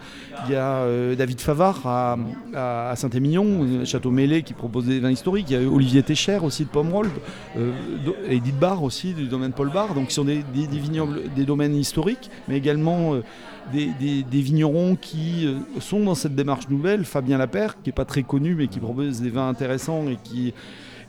il 0.48 0.54
y 0.54 0.56
a, 0.56 0.77
euh, 0.77 1.16
David 1.16 1.39
Favard 1.42 1.81
à, 1.86 2.94
Saint-Émilion, 2.95 3.45
euh, 3.45 3.86
Château 3.86 4.10
Mêlé 4.12 4.42
qui 4.44 4.54
propose 4.54 4.86
des 4.86 5.00
vins 5.00 5.12
historiques. 5.12 5.45
Il 5.51 5.62
y 5.62 5.66
a 5.66 5.69
Olivier 5.69 6.01
Técher 6.04 6.39
aussi 6.42 6.63
de 6.63 6.69
Pomerol, 6.69 7.07
euh, 7.57 7.71
Do- 8.06 8.16
Edith 8.27 8.57
Barr 8.60 8.81
aussi 8.83 9.13
du 9.13 9.25
domaine 9.27 9.51
Paul 9.51 9.69
Barr. 9.71 9.94
Donc, 9.94 10.10
ce 10.10 10.16
sont 10.16 10.25
des, 10.25 10.44
des, 10.54 10.66
des 10.68 10.80
vignobles, 10.80 11.21
des 11.36 11.44
domaines 11.45 11.58
historiques, 11.67 12.29
mais 12.47 12.57
également 12.57 13.13
euh, 13.15 13.23
des, 13.73 13.88
des- 14.00 14.23
des 14.23 14.41
vignerons 14.41 14.95
qui 15.00 15.45
euh, 15.45 15.56
sont 15.79 16.00
dans 16.03 16.15
cette 16.15 16.35
démarche 16.35 16.69
nouvelle. 16.69 17.06
Fabien 17.06 17.38
Lapère, 17.38 17.75
qui 17.81 17.89
n'est 17.89 17.94
pas 17.94 18.06
très 18.06 18.23
connu, 18.23 18.56
mais 18.56 18.67
qui 18.67 18.79
propose 18.79 19.21
des 19.21 19.29
vins 19.29 19.50
intéressants 19.50 20.07
et 20.09 20.17
qui. 20.23 20.53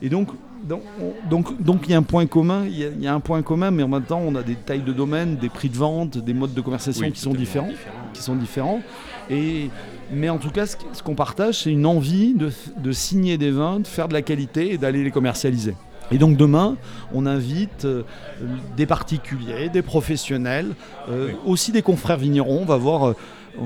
Et 0.03 0.09
donc, 0.09 0.29
donc, 0.67 0.81
on- 0.99 1.29
donc, 1.29 1.61
donc 1.61 1.81
il 1.87 1.91
y 1.91 1.93
a 1.93 1.97
un 1.97 2.03
point 2.03 2.25
commun, 2.25 2.63
il 2.65 2.77
y, 2.77 2.83
a, 2.85 2.89
il 2.89 3.01
y 3.01 3.07
a 3.07 3.13
un 3.13 3.19
point 3.19 3.41
commun, 3.41 3.71
mais 3.71 3.83
en 3.83 3.87
même 3.87 4.03
temps, 4.03 4.21
on 4.25 4.35
a 4.35 4.43
des 4.43 4.55
tailles 4.55 4.81
de 4.83 4.93
domaine, 4.93 5.37
des 5.37 5.49
prix 5.49 5.69
de 5.69 5.77
vente, 5.77 6.17
des 6.17 6.33
modes 6.33 6.53
de 6.53 6.61
conversation 6.61 7.05
Oui, 7.05 7.11
qui 7.11 7.19
sont 7.21 7.33
différents, 7.33 7.69
qui 8.13 8.21
sont 8.21 8.35
différents. 8.35 8.81
Et 9.29 9.69
mais 10.13 10.27
en 10.29 10.37
tout 10.39 10.49
cas, 10.49 10.65
ce, 10.65 10.75
ce 10.93 11.01
qu'on 11.03 11.15
partage, 11.15 11.61
c'est 11.63 11.71
une 11.71 11.85
envie 11.85 12.33
de, 12.33 12.51
de 12.77 12.91
signer 12.91 13.37
des 13.37 13.49
vins, 13.51 13.79
de 13.79 13.87
faire 13.87 14.07
de 14.09 14.13
la 14.13 14.21
qualité 14.21 14.73
et 14.73 14.77
d'aller 14.77 15.03
les 15.03 15.11
commercialiser. 15.11 15.73
Et 16.11 16.17
donc 16.17 16.37
demain, 16.37 16.75
on 17.13 17.25
invite 17.25 17.85
euh, 17.85 18.03
des 18.75 18.85
particuliers, 18.85 19.69
des 19.69 19.81
professionnels, 19.81 20.75
euh, 21.09 21.27
Oui. 21.29 21.35
aussi 21.45 21.71
des 21.71 21.81
confrères 21.81 22.17
vignerons. 22.17 22.61
On 22.61 22.65
va 22.65 22.77
voir. 22.77 23.13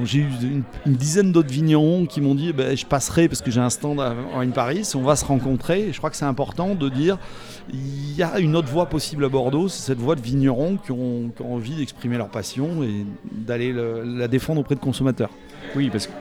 J'ai 0.04 0.20
eu 0.20 0.28
une, 0.42 0.64
une 0.86 0.94
dizaine 0.96 1.32
d'autres 1.32 1.52
vignerons 1.52 2.06
qui 2.06 2.22
m'ont 2.22 2.36
dit 2.36 2.48
eh 2.50 2.54
ben, 2.54 2.76
je 2.76 2.86
passerai 2.86 3.28
parce 3.28 3.42
que 3.42 3.52
j'ai 3.52 3.62
un 3.62 3.70
stand 3.70 4.00
à 4.00 4.14
Wine 4.38 4.52
Paris, 4.52 4.90
on 4.96 5.02
va 5.02 5.16
se 5.16 5.26
rencontrer. 5.26 5.90
Et 5.90 5.94
je 5.94 5.98
crois 5.98 6.10
que 6.10 6.18
c'est 6.18 6.26
important 6.26 6.76
de 6.76 6.90
dire 6.90 7.18
il 7.74 8.16
y 8.16 8.22
a 8.24 8.40
une 8.40 8.56
autre 8.56 8.68
voie 8.70 8.88
possible 8.88 9.26
à 9.26 9.30
Bordeaux, 9.30 9.68
c'est 9.68 9.82
cette 9.82 9.98
voie 10.00 10.16
de 10.16 10.22
vignerons 10.22 10.78
qui 10.78 10.92
ont, 10.92 11.32
qui 11.36 11.42
ont 11.42 11.56
envie 11.56 11.76
d'exprimer 11.76 12.18
leur 12.18 12.30
passion 12.30 12.84
et 12.84 13.06
d'aller 13.32 13.72
le- 13.74 14.04
la 14.04 14.28
défendre 14.28 14.62
auprès 14.62 14.76
de 14.76 14.80
consommateurs. 14.80 15.30
Oui, 15.76 15.90
parce 15.90 16.06
que 16.08 16.12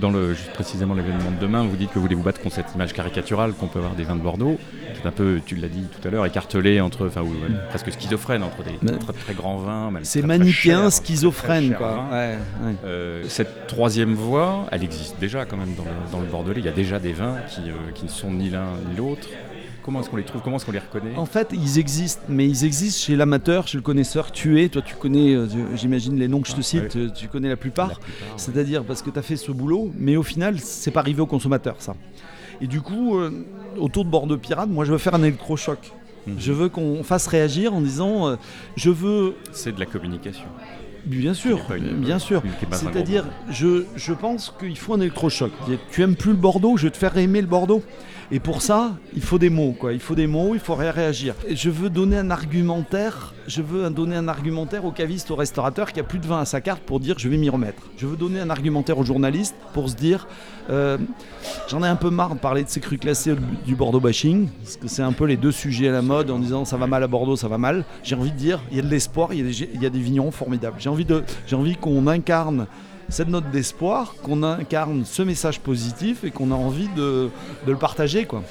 dans 0.00 0.10
le, 0.10 0.32
juste 0.32 0.50
précisément 0.54 0.94
l'événement 0.94 1.30
de 1.30 1.38
demain, 1.40 1.62
vous 1.62 1.76
dites 1.76 1.90
que 1.90 1.94
vous 1.96 2.00
voulez 2.00 2.14
vous 2.14 2.22
battre 2.22 2.40
contre 2.40 2.54
cette 2.54 2.74
image 2.74 2.94
caricaturale 2.94 3.52
qu'on 3.52 3.66
peut 3.68 3.78
avoir 3.78 3.94
des 3.94 4.02
vins 4.02 4.16
de 4.16 4.22
Bordeaux, 4.22 4.58
qui 4.94 5.02
est 5.02 5.06
un 5.06 5.12
peu, 5.12 5.40
tu 5.44 5.56
l'as 5.56 5.68
dit 5.68 5.82
tout 5.82 6.08
à 6.08 6.10
l'heure, 6.10 6.24
écartelé 6.24 6.80
entre, 6.80 7.06
enfin, 7.06 7.20
ou, 7.20 7.26
ouais, 7.28 7.54
presque 7.68 7.92
schizophrène 7.92 8.42
entre 8.42 8.62
des 8.64 8.78
très, 8.98 9.12
très 9.12 9.34
grands 9.34 9.58
vins. 9.58 9.92
C'est 10.02 10.22
manichéen, 10.22 10.88
schizophrène. 10.90 11.74
très, 11.74 11.74
très 11.74 11.84
Quoi. 11.84 11.94
chers 11.94 12.04
vins. 12.08 12.10
Ouais, 12.16 12.38
ouais. 12.70 12.74
Euh, 12.86 13.13
cette 13.28 13.66
troisième 13.66 14.14
voie, 14.14 14.66
elle 14.72 14.82
existe 14.84 15.18
déjà 15.20 15.44
quand 15.44 15.56
même 15.56 15.74
dans 15.76 15.84
le, 15.84 16.12
dans 16.12 16.20
le 16.20 16.26
Bordelais. 16.26 16.60
Il 16.60 16.66
y 16.66 16.68
a 16.68 16.72
déjà 16.72 16.98
des 16.98 17.12
vins 17.12 17.36
qui, 17.48 17.62
euh, 17.70 17.90
qui 17.94 18.04
ne 18.04 18.10
sont 18.10 18.30
ni 18.32 18.50
l'un 18.50 18.68
ni 18.90 18.96
l'autre. 18.96 19.28
Comment 19.82 20.00
est-ce 20.00 20.08
qu'on 20.08 20.16
les 20.16 20.24
trouve? 20.24 20.40
Comment 20.40 20.56
est-ce 20.56 20.64
qu'on 20.64 20.72
les 20.72 20.78
reconnaît? 20.78 21.14
En 21.16 21.26
fait, 21.26 21.50
ils 21.52 21.78
existent, 21.78 22.22
mais 22.28 22.48
ils 22.48 22.64
existent 22.64 23.04
chez 23.04 23.16
l'amateur, 23.16 23.68
chez 23.68 23.76
le 23.76 23.82
connaisseur. 23.82 24.32
Tu 24.32 24.62
es, 24.62 24.70
toi, 24.70 24.80
tu 24.80 24.94
connais, 24.94 25.34
euh, 25.34 25.46
j'imagine 25.74 26.18
les 26.18 26.26
noms 26.26 26.40
que 26.40 26.48
je 26.48 26.54
te 26.54 26.60
Ah, 26.60 26.62
cite, 26.62 26.96
euh, 26.96 27.10
tu 27.10 27.28
connais 27.28 27.50
la 27.50 27.56
plupart. 27.56 28.00
C'est-à-dire 28.38 28.82
parce 28.84 29.02
que 29.02 29.10
tu 29.10 29.18
as 29.18 29.22
fait 29.22 29.36
ce 29.36 29.52
boulot, 29.52 29.92
mais 29.98 30.16
au 30.16 30.22
final, 30.22 30.58
c'est 30.58 30.90
pas 30.90 31.00
arrivé 31.00 31.20
au 31.20 31.26
consommateur, 31.26 31.76
ça. 31.80 31.94
Et 32.62 32.66
du 32.66 32.80
coup, 32.80 33.18
euh, 33.18 33.44
autour 33.76 34.06
de 34.06 34.10
Bordeaux 34.10 34.38
Pirate, 34.38 34.70
moi, 34.70 34.86
je 34.86 34.92
veux 34.92 34.98
faire 34.98 35.14
un 35.14 35.22
électrochoc. 35.22 35.92
Mhm. 36.26 36.36
Je 36.38 36.52
veux 36.52 36.70
qu'on 36.70 37.02
fasse 37.04 37.26
réagir 37.26 37.74
en 37.74 37.82
disant, 37.82 38.28
euh, 38.28 38.36
je 38.76 38.88
veux, 38.88 39.34
C'est 39.52 39.74
de 39.74 39.80
la 39.80 39.84
communication. 39.86 40.46
Bien 41.06 41.34
sûr, 41.34 41.60
une- 41.76 42.00
bien 42.00 42.18
sûr. 42.18 42.42
C'est-à-dire, 42.92 43.24
je, 43.50 43.84
je 43.96 44.12
pense 44.12 44.52
qu'il 44.58 44.76
faut 44.78 44.94
un 44.94 45.00
électrochoc. 45.00 45.52
Tu 45.90 46.02
aimes 46.02 46.16
plus 46.16 46.30
le 46.32 46.36
Bordeaux, 46.38 46.76
je 46.76 46.84
vais 46.84 46.90
te 46.90 46.96
faire 46.96 47.16
aimer 47.16 47.40
le 47.40 47.46
Bordeaux. 47.46 47.82
Et 48.30 48.40
pour 48.40 48.62
ça, 48.62 48.96
il 49.14 49.22
faut 49.22 49.38
des 49.38 49.50
mots, 49.50 49.74
quoi. 49.78 49.92
Il 49.92 50.00
faut 50.00 50.14
des 50.14 50.26
mots, 50.26 50.54
il 50.54 50.60
faut 50.60 50.74
ré- 50.74 50.90
réagir. 50.90 51.34
Je 51.50 51.70
veux 51.70 51.90
donner 51.90 52.16
un 52.16 52.30
argumentaire. 52.30 53.34
Je 53.46 53.60
veux 53.60 53.90
donner 53.90 54.16
un 54.16 54.28
argumentaire 54.28 54.84
au 54.84 54.90
caviste, 54.90 55.30
au 55.30 55.36
restaurateur 55.36 55.92
qui 55.92 56.00
a 56.00 56.02
plus 56.02 56.18
de 56.18 56.26
vin 56.26 56.40
à 56.40 56.44
sa 56.44 56.60
carte 56.60 56.82
pour 56.82 57.00
dire 57.00 57.18
je 57.18 57.28
vais 57.28 57.36
m'y 57.36 57.50
remettre. 57.50 57.82
Je 57.98 58.06
veux 58.06 58.16
donner 58.16 58.40
un 58.40 58.48
argumentaire 58.48 58.98
aux 58.98 59.04
journalistes 59.04 59.54
pour 59.74 59.90
se 59.90 59.94
dire 59.94 60.26
euh, 60.70 60.96
j'en 61.68 61.82
ai 61.84 61.86
un 61.86 61.96
peu 61.96 62.08
marre 62.08 62.34
de 62.34 62.40
parler 62.40 62.64
de 62.64 62.68
ces 62.70 62.80
crus 62.80 62.98
classés 62.98 63.36
du 63.66 63.74
Bordeaux 63.74 64.00
bashing 64.00 64.48
parce 64.62 64.76
que 64.76 64.88
c'est 64.88 65.02
un 65.02 65.12
peu 65.12 65.26
les 65.26 65.36
deux 65.36 65.52
sujets 65.52 65.88
à 65.88 65.92
la 65.92 66.00
mode 66.00 66.30
en 66.30 66.38
disant 66.38 66.64
ça 66.64 66.78
va 66.78 66.86
mal 66.86 67.02
à 67.02 67.06
Bordeaux, 67.06 67.36
ça 67.36 67.48
va 67.48 67.58
mal. 67.58 67.84
J'ai 68.02 68.14
envie 68.14 68.32
de 68.32 68.36
dire 68.36 68.60
il 68.70 68.78
y 68.78 68.80
a 68.80 68.82
de 68.82 68.88
l'espoir, 68.88 69.34
il 69.34 69.46
y 69.46 69.86
a 69.86 69.90
des, 69.90 69.98
vignerons 69.98 70.30
formidables. 70.30 70.76
J'ai 70.78 70.88
envie 70.88 71.06
envie 71.52 71.76
qu'on 71.76 72.06
incarne 72.06 72.66
cette 73.08 73.28
note 73.28 73.50
d'espoir, 73.50 74.14
qu'on 74.22 74.42
incarne 74.42 75.04
ce 75.04 75.22
message 75.22 75.60
positif 75.60 76.24
et 76.24 76.30
qu'on 76.30 76.50
a 76.50 76.54
envie 76.54 76.88
de, 76.96 77.28
de 77.66 77.70
le 77.72 77.76
partager. 77.76 78.24
Quoi. 78.24 78.42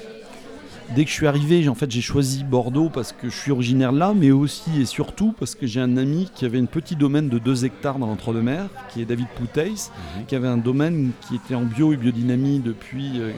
Dès 0.95 1.05
que 1.05 1.10
je 1.10 1.15
suis 1.15 1.27
arrivé, 1.27 1.63
j'ai- 1.63 1.69
en 1.69 1.75
fait, 1.75 1.89
j'ai 1.89 2.01
choisi 2.01 2.43
Bordeaux 2.43 2.89
parce 2.89 3.13
que 3.13 3.29
je 3.29 3.36
suis 3.36 3.51
originaire 3.51 3.93
de 3.93 3.98
là, 4.00 4.13
mais 4.15 4.31
aussi 4.31 4.81
et 4.81 4.86
surtout 4.86 5.33
parce 5.39 5.55
que 5.55 5.65
j'ai 5.65 5.79
un 5.79 5.95
ami 5.98 6.29
qui 6.36 6.45
avait 6.45 6.60
un 6.60 6.65
petit 6.65 6.95
domaine 6.95 7.29
de 7.29 7.39
2 7.39 7.65
hectares 7.65 7.98
dans 8.00 8.05
l'entre-deux-mers, 8.07 8.67
qui 8.93 9.01
est 9.01 9.05
David 9.05 9.27
Pouteis, 9.36 9.89
Mhm. 10.17 10.25
qui 10.27 10.36
avait 10.36 10.48
un 10.50 10.57
domaine 10.57 11.12
qui 11.27 11.36
était 11.36 11.55
en 11.55 11.63
bio 11.63 11.93
et 11.93 11.98
biodynamie 11.98 12.60
depuis, 12.60 13.13
euh, 13.15 13.31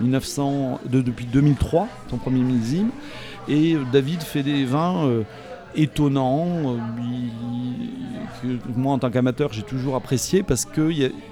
1900, 0.00 0.80
de- 0.88 1.02
depuis 1.02 1.26
2003, 1.26 1.88
son 2.08 2.16
premier 2.18 2.40
millésime. 2.40 2.90
Et 3.48 3.74
euh, 3.74 3.80
David 3.92 4.22
fait 4.22 4.44
des 4.44 4.64
vins 4.64 5.04
euh, 5.04 5.22
étonnants, 5.74 6.46
euh, 6.48 6.78
il- 7.00 7.22
que 8.42 8.48
moi 8.76 8.92
en 8.94 8.98
tant 8.98 9.08
qu'amateur 9.10 9.52
j'ai 9.52 9.62
toujours 9.62 9.94
apprécié 9.94 10.42
parce 10.42 10.64
que 10.64 10.90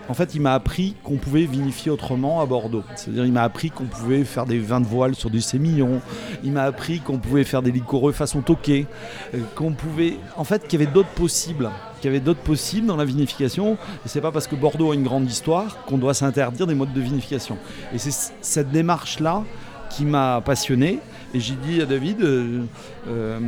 en 0.09 0.14
fait 0.14 0.32
il 0.37 0.40
m'a 0.40 0.54
appris 0.54 0.94
qu'on 1.02 1.16
pouvait 1.16 1.44
vinifier 1.44 1.90
autrement 1.90 2.40
à 2.40 2.47
Bordeaux. 2.47 2.85
C'est-à-dire 2.94 3.25
il 3.26 3.32
m'a 3.32 3.42
appris 3.42 3.70
qu'on 3.70 3.87
pouvait 3.87 4.23
faire 4.23 4.47
des 4.47 4.61
vins 4.61 4.80
de 4.80 4.87
voile 4.87 5.16
sur 5.16 5.28
du 5.28 5.40
sémillon, 5.40 6.00
il 6.44 6.52
m'a 6.52 6.62
appris 6.62 7.00
qu'on 7.00 7.18
pouvait 7.18 7.42
faire 7.42 7.62
des 7.62 7.73
liquoreux 7.73 8.12
façon 8.12 8.42
toqué, 8.42 8.87
euh, 9.35 9.38
qu'on 9.56 9.73
pouvait 9.73 10.18
en 10.37 10.44
fait 10.44 10.68
qu'il 10.68 10.78
y 10.78 10.82
avait 10.85 10.92
d'autres 10.92 11.09
possibles 11.11 11.70
qu'il 12.00 12.11
y 12.11 12.14
avait 12.14 12.25
d'autres 12.25 12.40
possibles 12.40 12.87
dans 12.87 12.97
la 12.97 13.04
vinification. 13.04 13.73
Et 13.73 14.09
c'est 14.09 14.23
pas 14.23 14.32
parce 14.32 14.47
que 14.47 14.54
Bordeaux 14.56 14.92
a 14.92 14.94
une 14.94 15.02
grande 15.02 15.28
histoire 15.28 15.85
qu'on 15.85 15.99
doit 15.99 16.14
s'interdire 16.14 16.66
des 16.66 16.75
modes 16.75 16.94
de 16.94 17.00
vinification. 17.00 17.59
Et 17.92 17.99
c'est 17.99 18.32
cette 18.40 18.70
démarche-là 18.70 19.42
qui 19.90 20.06
m'a 20.06 20.40
passionné. 20.40 21.00
Et 21.33 21.39
j'ai 21.39 21.55
dit 21.55 21.81
à 21.81 21.87
David, 21.87 22.23
euh, 22.23 22.63
euh, 23.09 23.39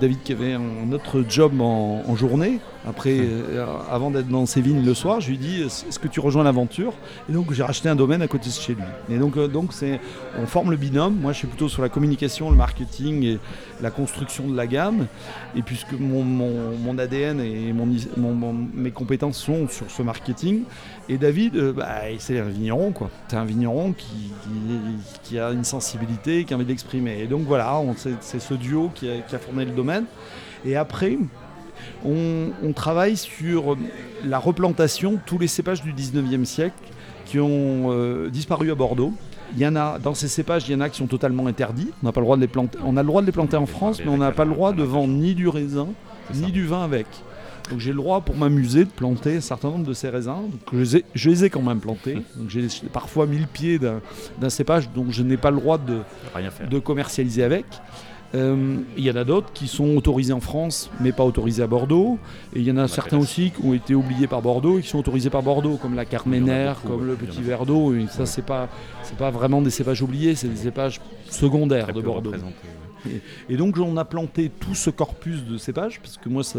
David 0.00 0.22
qui 0.22 0.32
avait 0.32 0.52
un 0.52 0.92
autre 0.92 1.24
job 1.28 1.60
en, 1.60 2.14
journée, 2.14 2.60
après, 2.86 3.18
euh, 3.18 3.66
avant 3.90 4.12
d'être 4.12 4.28
dans 4.28 4.46
ses 4.46 4.60
vignes 4.60 4.84
le 4.84 4.94
soir, 4.94 5.20
je 5.20 5.30
lui 5.30 5.38
dit 5.38 5.62
Est-ce 5.62 5.98
que 5.98 6.06
tu 6.06 6.20
rejoins 6.20 6.44
l'aventure? 6.44 6.92
Et 7.28 7.32
donc 7.32 7.52
j'ai 7.52 7.64
racheté 7.64 7.88
un 7.88 7.96
domaine 7.96 8.22
à 8.22 8.28
côté 8.28 8.48
de 8.48 8.54
chez 8.54 8.74
lui. 8.74 8.82
Et 9.10 9.18
donc, 9.18 9.36
donc 9.50 9.72
c'est, 9.72 10.00
on 10.40 10.46
forme 10.46 10.70
le 10.70 10.76
binôme. 10.76 11.16
Moi 11.20 11.32
je 11.32 11.38
suis 11.38 11.48
plutôt 11.48 11.68
sur 11.68 11.82
la 11.82 11.88
communication, 11.88 12.48
le 12.48 12.56
marketing 12.56 13.24
et 13.24 13.38
la 13.80 13.90
construction 13.90 14.46
de 14.46 14.56
la 14.56 14.68
gamme. 14.68 15.06
Et 15.56 15.62
puisque 15.62 15.92
mon, 15.98 16.96
ADN 16.96 17.40
et 17.40 17.74
mes 18.74 18.90
compétences 18.92 19.38
sont 19.38 19.68
sur 19.68 19.90
ce 19.90 20.02
marketing, 20.02 20.62
et 21.08 21.18
David, 21.18 21.72
bah, 21.72 22.02
c'est 22.18 22.38
un 22.38 22.48
vigneron, 22.48 22.92
quoi. 22.92 23.10
C'est 23.28 23.36
un 23.36 23.44
vigneron 23.44 23.94
qui, 25.24 25.38
a 25.38 25.50
une 25.50 25.64
sensibilité, 25.64 26.44
qui 26.44 26.54
a 26.54 26.56
envie 26.56 26.64
d'exprimer. 26.64 27.20
Et 27.20 27.26
donc 27.26 27.42
voilà, 27.42 27.82
c'est 28.20 28.40
ce 28.40 28.54
duo 28.54 28.90
qui 28.94 29.10
a, 29.10 29.18
qui 29.18 29.34
a 29.34 29.38
formé 29.38 29.64
le 29.64 29.72
domaine. 29.72 30.04
Et 30.64 30.76
après, 30.76 31.18
on, 32.04 32.72
travaille 32.74 33.16
sur 33.16 33.76
la 34.24 34.38
replantation 34.38 35.12
de 35.12 35.18
tous 35.24 35.38
les 35.38 35.48
cépages 35.48 35.82
du 35.82 35.92
19e 35.92 36.44
siècle 36.44 36.74
qui 37.24 37.40
ont 37.40 37.90
euh, 37.90 38.28
disparu 38.28 38.70
à 38.70 38.74
Bordeaux. 38.74 39.12
Il 39.54 39.60
y 39.60 39.66
en 39.66 39.76
a, 39.76 39.98
dans 39.98 40.14
ces 40.14 40.28
cépages, 40.28 40.68
il 40.68 40.72
y 40.72 40.74
en 40.74 40.80
a 40.80 40.88
qui 40.88 40.98
sont 40.98 41.06
totalement 41.06 41.46
interdits. 41.46 41.90
On 42.02 42.06
n'a 42.06 42.12
pas 42.12 42.20
le 42.20 42.26
droit 42.26 42.36
de 42.36 42.42
les 42.42 42.48
planter. 42.48 42.78
On 42.84 42.96
a 42.96 43.02
le 43.02 43.06
droit 43.06 43.22
de 43.22 43.26
les 43.26 43.32
planter 43.32 43.56
en 43.56 43.66
France, 43.66 44.00
mais 44.04 44.10
on 44.10 44.18
n'a 44.18 44.32
pas 44.32 44.44
le 44.44 44.52
droit 44.52 44.72
de 44.72 44.82
vendre 44.82 45.14
ni 45.14 45.34
du 45.34 45.48
raisin, 45.48 45.88
ni 46.34 46.52
du 46.52 46.66
vin 46.66 46.82
avec. 46.82 47.06
Donc 47.70 47.80
j'ai 47.80 47.90
le 47.90 47.96
droit 47.96 48.20
pour 48.20 48.36
m'amuser 48.36 48.84
de 48.84 48.90
planter 48.90 49.36
un 49.36 49.40
certain 49.40 49.70
nombre 49.70 49.86
de 49.86 49.92
ces 49.92 50.08
raisins. 50.08 50.50
je, 50.72 50.78
les 50.78 50.96
ai, 50.96 51.04
je, 51.14 51.30
les 51.30 51.44
ai, 51.44 51.50
quand 51.50 51.62
même 51.62 51.80
plantés. 51.80 52.14
Donc 52.36 52.48
j'ai 52.48 52.68
parfois 52.92 53.26
mis 53.26 53.38
le 53.38 53.46
pied 53.46 53.78
d'un 53.78 54.50
cépage 54.50 54.90
dont 54.90 55.06
je 55.10 55.22
n'ai 55.22 55.36
pas 55.36 55.50
le 55.50 55.56
droit 55.58 55.78
de, 55.78 55.98
de 56.68 56.78
commercialiser 56.78 57.42
avec. 57.42 57.64
Euh, 58.36 58.76
il 58.96 59.04
y 59.04 59.10
en 59.10 59.16
a 59.16 59.24
d'autres 59.24 59.52
qui 59.52 59.66
sont 59.66 59.96
autorisés 59.96 60.32
en 60.32 60.40
France, 60.40 60.90
mais 61.00 61.12
pas 61.12 61.24
autorisés 61.24 61.62
à 61.62 61.66
Bordeaux. 61.66 62.18
Et 62.54 62.60
il 62.60 62.66
y 62.66 62.70
en 62.70 62.76
a 62.76 62.86
certains 62.86 63.16
aussi 63.16 63.50
qui 63.50 63.64
ont 63.64 63.72
été 63.72 63.94
oubliés 63.94 64.26
par 64.26 64.42
Bordeaux 64.42 64.78
et 64.78 64.82
qui 64.82 64.88
sont 64.88 64.98
autorisés 64.98 65.30
par 65.30 65.42
Bordeaux, 65.42 65.76
comme 65.76 65.94
la 65.94 66.04
Carménère, 66.04 66.80
comme 66.82 67.06
le 67.06 67.14
Petit 67.14 67.42
Verre 67.42 67.64
d'eau. 67.64 67.94
Et 67.94 68.06
ça, 68.08 68.26
c'est 68.26 68.44
pas, 68.44 68.68
c'est 69.02 69.16
pas 69.16 69.30
vraiment 69.30 69.62
des 69.62 69.70
cépages 69.70 70.02
oubliés, 70.02 70.34
c'est 70.34 70.48
des 70.48 70.56
cépages 70.56 71.00
secondaires 71.30 71.92
de 71.92 72.00
Bordeaux. 72.00 72.34
Et, 73.08 73.54
et, 73.54 73.56
donc, 73.56 73.78
on 73.78 73.96
a 73.96 74.04
planté 74.04 74.50
tout 74.50 74.74
ce 74.74 74.90
corpus 74.90 75.44
de 75.44 75.56
cépages, 75.58 76.00
parce 76.00 76.18
que 76.18 76.28
moi, 76.28 76.42
ça 76.42 76.58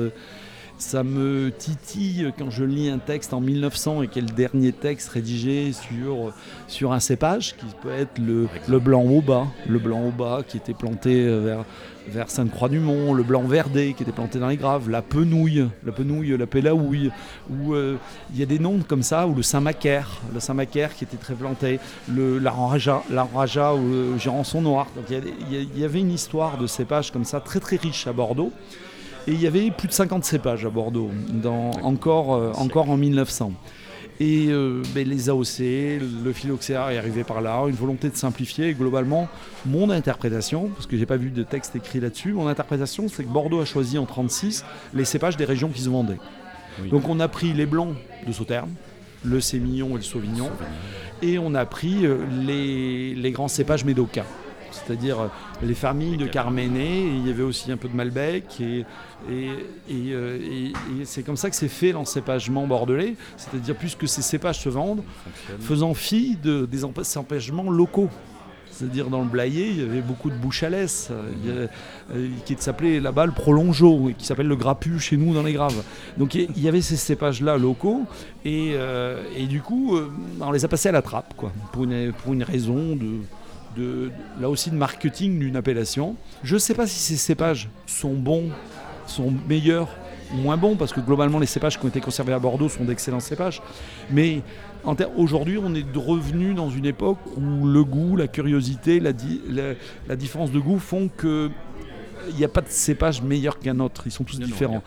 ça 0.78 1.04
me 1.04 1.52
titille 1.52 2.32
quand 2.38 2.50
je 2.50 2.64
lis 2.64 2.90
un 2.90 3.00
texte 3.00 3.34
en 3.34 3.42
1900 3.42 4.04
et 4.04 4.08
quel 4.08 4.26
dernier 4.26 4.72
texte 4.72 5.10
rédigé 5.10 5.72
sur, 5.74 6.34
sur 6.68 6.94
un 6.94 7.00
cépage 7.00 7.56
qui 7.58 7.66
peut 7.82 7.92
être 7.92 8.20
le, 8.20 8.48
le 8.68 8.80
blanc 8.80 9.04
au 9.04 9.22
bas, 9.22 9.48
le 9.68 9.80
blanc 9.80 10.04
au 10.04 10.12
bas 10.12 10.44
qui 10.48 10.58
était 10.58 10.74
planté 10.74 11.26
vers, 11.28 11.66
vers 12.08 12.30
Sainte-Croix-du-Mont, 12.30 13.14
le 13.14 13.24
blanc 13.24 13.44
verdé 13.44 13.94
qui 13.94 14.04
était 14.04 14.12
planté 14.12 14.40
dans 14.40 14.48
les 14.48 14.58
graves, 14.58 14.90
la 14.90 15.02
penouille, 15.02 15.68
la 15.86 15.92
penouille, 15.92 16.38
la 16.38 16.48
pélaouille, 16.48 17.12
où 17.50 17.74
euh, 17.74 17.98
il 18.34 18.40
y 18.40 18.44
a 18.44 18.46
des 18.46 18.60
noms 18.60 18.80
comme 18.88 19.04
ça, 19.04 19.28
ou 19.28 19.36
le 19.36 19.44
Saint-Macaire, 19.44 20.10
le 20.34 20.40
Saint-Macaire 20.40 20.96
qui 20.96 21.04
était 21.04 21.18
très 21.18 21.34
planté, 21.34 21.80
le, 22.14 22.40
la 22.40 22.52
Raja, 22.52 23.74
ou 23.74 23.90
le 23.90 24.18
Gérançon 24.18 24.62
noir. 24.62 24.88
il 25.10 25.80
y, 25.80 25.84
avait 25.84 26.00
une 26.00 26.12
histoire 26.12 26.58
de 26.58 26.68
cépage 26.68 27.12
comme 27.12 27.26
ça 27.26 27.40
très 27.40 27.60
très 27.60 27.76
riche 27.76 28.08
à 28.08 28.14
Bordeaux. 28.14 28.52
Et 29.28 29.34
il 29.34 29.42
y 29.42 29.48
avait 29.48 29.72
plus 29.72 29.90
de 29.90 29.94
50 29.94 30.24
cépages 30.24 30.66
à 30.66 30.70
Bordeaux, 30.70 31.12
dans, 31.30 31.72
encore, 31.84 32.34
euh, 32.34 32.54
encore 32.54 32.90
en 32.90 32.96
1900. 32.96 33.52
Et 34.22 34.48
euh, 34.50 34.82
ben, 34.96 35.08
les 35.08 35.30
AOC, 35.30 35.60
le 36.24 36.32
phylloxéra 36.34 36.94
est 36.94 36.98
arrivé 36.98 37.26
par 37.26 37.42
là, 37.42 37.66
une 37.68 37.76
volonté 37.76 38.10
de 38.10 38.16
simplifier. 38.16 38.70
Et 38.70 38.74
globalement, 38.74 39.28
mon 39.66 39.90
interprétation, 39.90 40.70
parce 40.70 40.88
que 40.88 40.98
j'ai 40.98 41.06
pas 41.06 41.18
vu 41.18 41.30
de 41.30 41.44
texte 41.44 41.76
écrit 41.76 42.00
là-dessus, 42.00 42.32
mon 42.32 42.48
interprétation, 42.48 43.10
c'est 43.10 43.24
que 43.24 43.30
Bordeaux 43.30 43.60
a 43.60 43.66
choisi 43.66 43.98
en 43.98 44.06
36 44.06 44.64
les 44.94 45.06
cépages 45.06 45.36
des 45.36 45.46
régions 45.46 45.70
qui 45.70 45.82
se 45.82 45.90
vendaient. 45.90 46.20
Donc 46.90 47.10
on 47.10 47.20
a 47.20 47.28
pris 47.28 47.54
les 47.54 47.66
blancs 47.66 47.96
de 48.26 48.32
Sauternes, 48.32 48.74
le 49.24 49.42
Sémillon 49.42 49.90
et 49.92 49.96
le 49.96 50.02
Sauvignon, 50.02 50.52
et 51.22 51.38
on 51.38 51.54
a 51.54 51.66
pris 51.66 52.06
euh, 52.06 52.20
les, 52.46 53.14
les 53.14 53.32
grands 53.32 53.48
cépages 53.48 53.84
médocains 53.84 54.26
c'est-à-dire 54.78 55.20
euh, 55.20 55.28
les 55.62 55.74
familles 55.74 56.18
de 56.18 56.28
Carménée, 56.28 57.06
il 57.08 57.28
y 57.28 57.30
avait 57.30 57.44
aussi 57.44 57.72
un 57.72 57.78
peu 57.78 57.88
de 57.88 57.96
Malbec, 57.96 58.62
et, 58.62 58.86
euh, 59.30 60.40
et, 60.40 60.74
c'est 61.06 61.24
comme 61.24 61.38
ça 61.38 61.50
que 61.50 61.56
c'est 61.56 61.68
fait 61.68 61.92
l'encépagement 61.92 62.68
bordelais, 62.68 63.16
c'est-à-dire 63.38 63.76
puisque 63.76 64.08
ces 64.08 64.22
cépages 64.22 64.60
se 64.60 64.70
vendent, 64.70 65.04
faisant 65.60 65.94
fi 65.94 66.38
de, 66.42 66.66
des 66.66 66.84
empêchements 66.86 67.70
locaux. 67.70 68.10
C'est-à-dire 68.70 69.10
dans 69.10 69.22
le 69.22 69.28
Blayet, 69.28 69.70
il 69.70 69.80
y 69.80 69.82
avait 69.82 70.02
beaucoup 70.02 70.30
de 70.30 70.36
bouche 70.36 70.62
à 70.62 70.68
euh, 70.70 71.68
qui 72.46 72.56
s'appelait 72.60 73.00
là-bas 73.00 73.26
le 73.26 73.32
prolongeau, 73.32 74.12
qui 74.16 74.24
s'appelle 74.24 74.48
le 74.48 74.56
grappu 74.56 75.00
chez 75.00 75.18
nous 75.18 75.34
dans 75.34 75.42
les 75.42 75.54
graves. 75.54 75.82
Donc 76.18 76.36
il 76.36 76.62
y 76.62 76.68
avait 76.68 76.82
ces 76.82 76.96
cépages-là 76.96 77.58
locaux, 77.58 78.04
et, 78.46 78.76
du 79.50 79.62
coup, 79.62 79.98
on 80.40 80.52
les 80.52 80.64
a 80.64 80.68
passés 80.68 80.90
à 80.90 80.92
la 80.92 81.02
trappe, 81.02 81.34
quoi, 81.36 81.52
pour 81.72 81.88
pour 82.24 82.34
une 82.34 82.44
raison 82.44 82.96
de, 82.96 83.22
là 84.40 84.50
aussi 84.50 84.70
de 84.70 84.76
marketing 84.76 85.40
d'une 85.40 85.56
appellation. 85.56 86.16
Je 86.44 86.56
ne 86.56 86.60
sais 86.60 86.74
pas 86.74 86.88
si 86.88 87.00
ces 87.00 87.18
cépages 87.18 87.70
sont 87.86 88.14
bons, 88.14 88.50
sont 89.06 89.34
meilleurs 89.48 89.90
ou 90.34 90.38
moins 90.38 90.58
bons, 90.58 90.76
parce 90.76 90.92
que 90.92 91.00
globalement 91.00 91.40
les 91.40 91.46
cépages 91.46 91.80
qui 91.80 91.86
ont 91.86 91.90
été 91.90 92.02
conservés 92.02 92.34
à 92.34 92.40
Bordeaux 92.40 92.70
sont 92.70 92.84
d'excellents 92.84 93.20
cépages. 93.20 93.62
Mais 94.12 94.42
aujourd'hui, 95.16 95.58
on 95.58 95.74
est 95.74 95.86
revenu 95.96 96.54
dans 96.54 96.70
une 96.70 96.86
époque 96.86 97.18
où 97.36 97.66
le 97.66 97.84
goût, 97.84 98.16
la 98.16 98.28
curiosité, 98.28 99.00
la, 99.00 99.12
la 100.08 100.16
différence 100.16 100.52
de 100.52 100.60
goût 100.60 100.80
font 100.80 101.10
que 101.16 101.50
il 102.30 102.36
n'y 102.36 102.44
a 102.44 102.48
pas 102.48 102.62
de 102.62 102.70
cépage 102.70 103.22
meilleur 103.22 103.60
qu'un 103.60 103.80
autre, 103.80 104.04
ils 104.06 104.12
sont 104.12 104.24
tous 104.24 104.40
différents. 104.40 104.84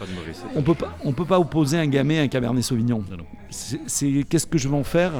on 0.55 0.63
peut 0.63 0.75
pas, 0.75 0.97
on 1.05 1.13
peut 1.13 1.25
pas 1.25 1.39
opposer 1.39 1.79
un 1.79 1.87
gamay 1.87 2.19
à 2.19 2.23
un 2.23 2.29
cabernet 2.29 2.63
sauvignon. 2.63 3.03
C'est 3.51 4.25
qu'est-ce 4.29 4.47
que 4.47 4.59
je 4.59 4.69
vais 4.69 4.77
en 4.77 4.85
faire? 4.85 5.13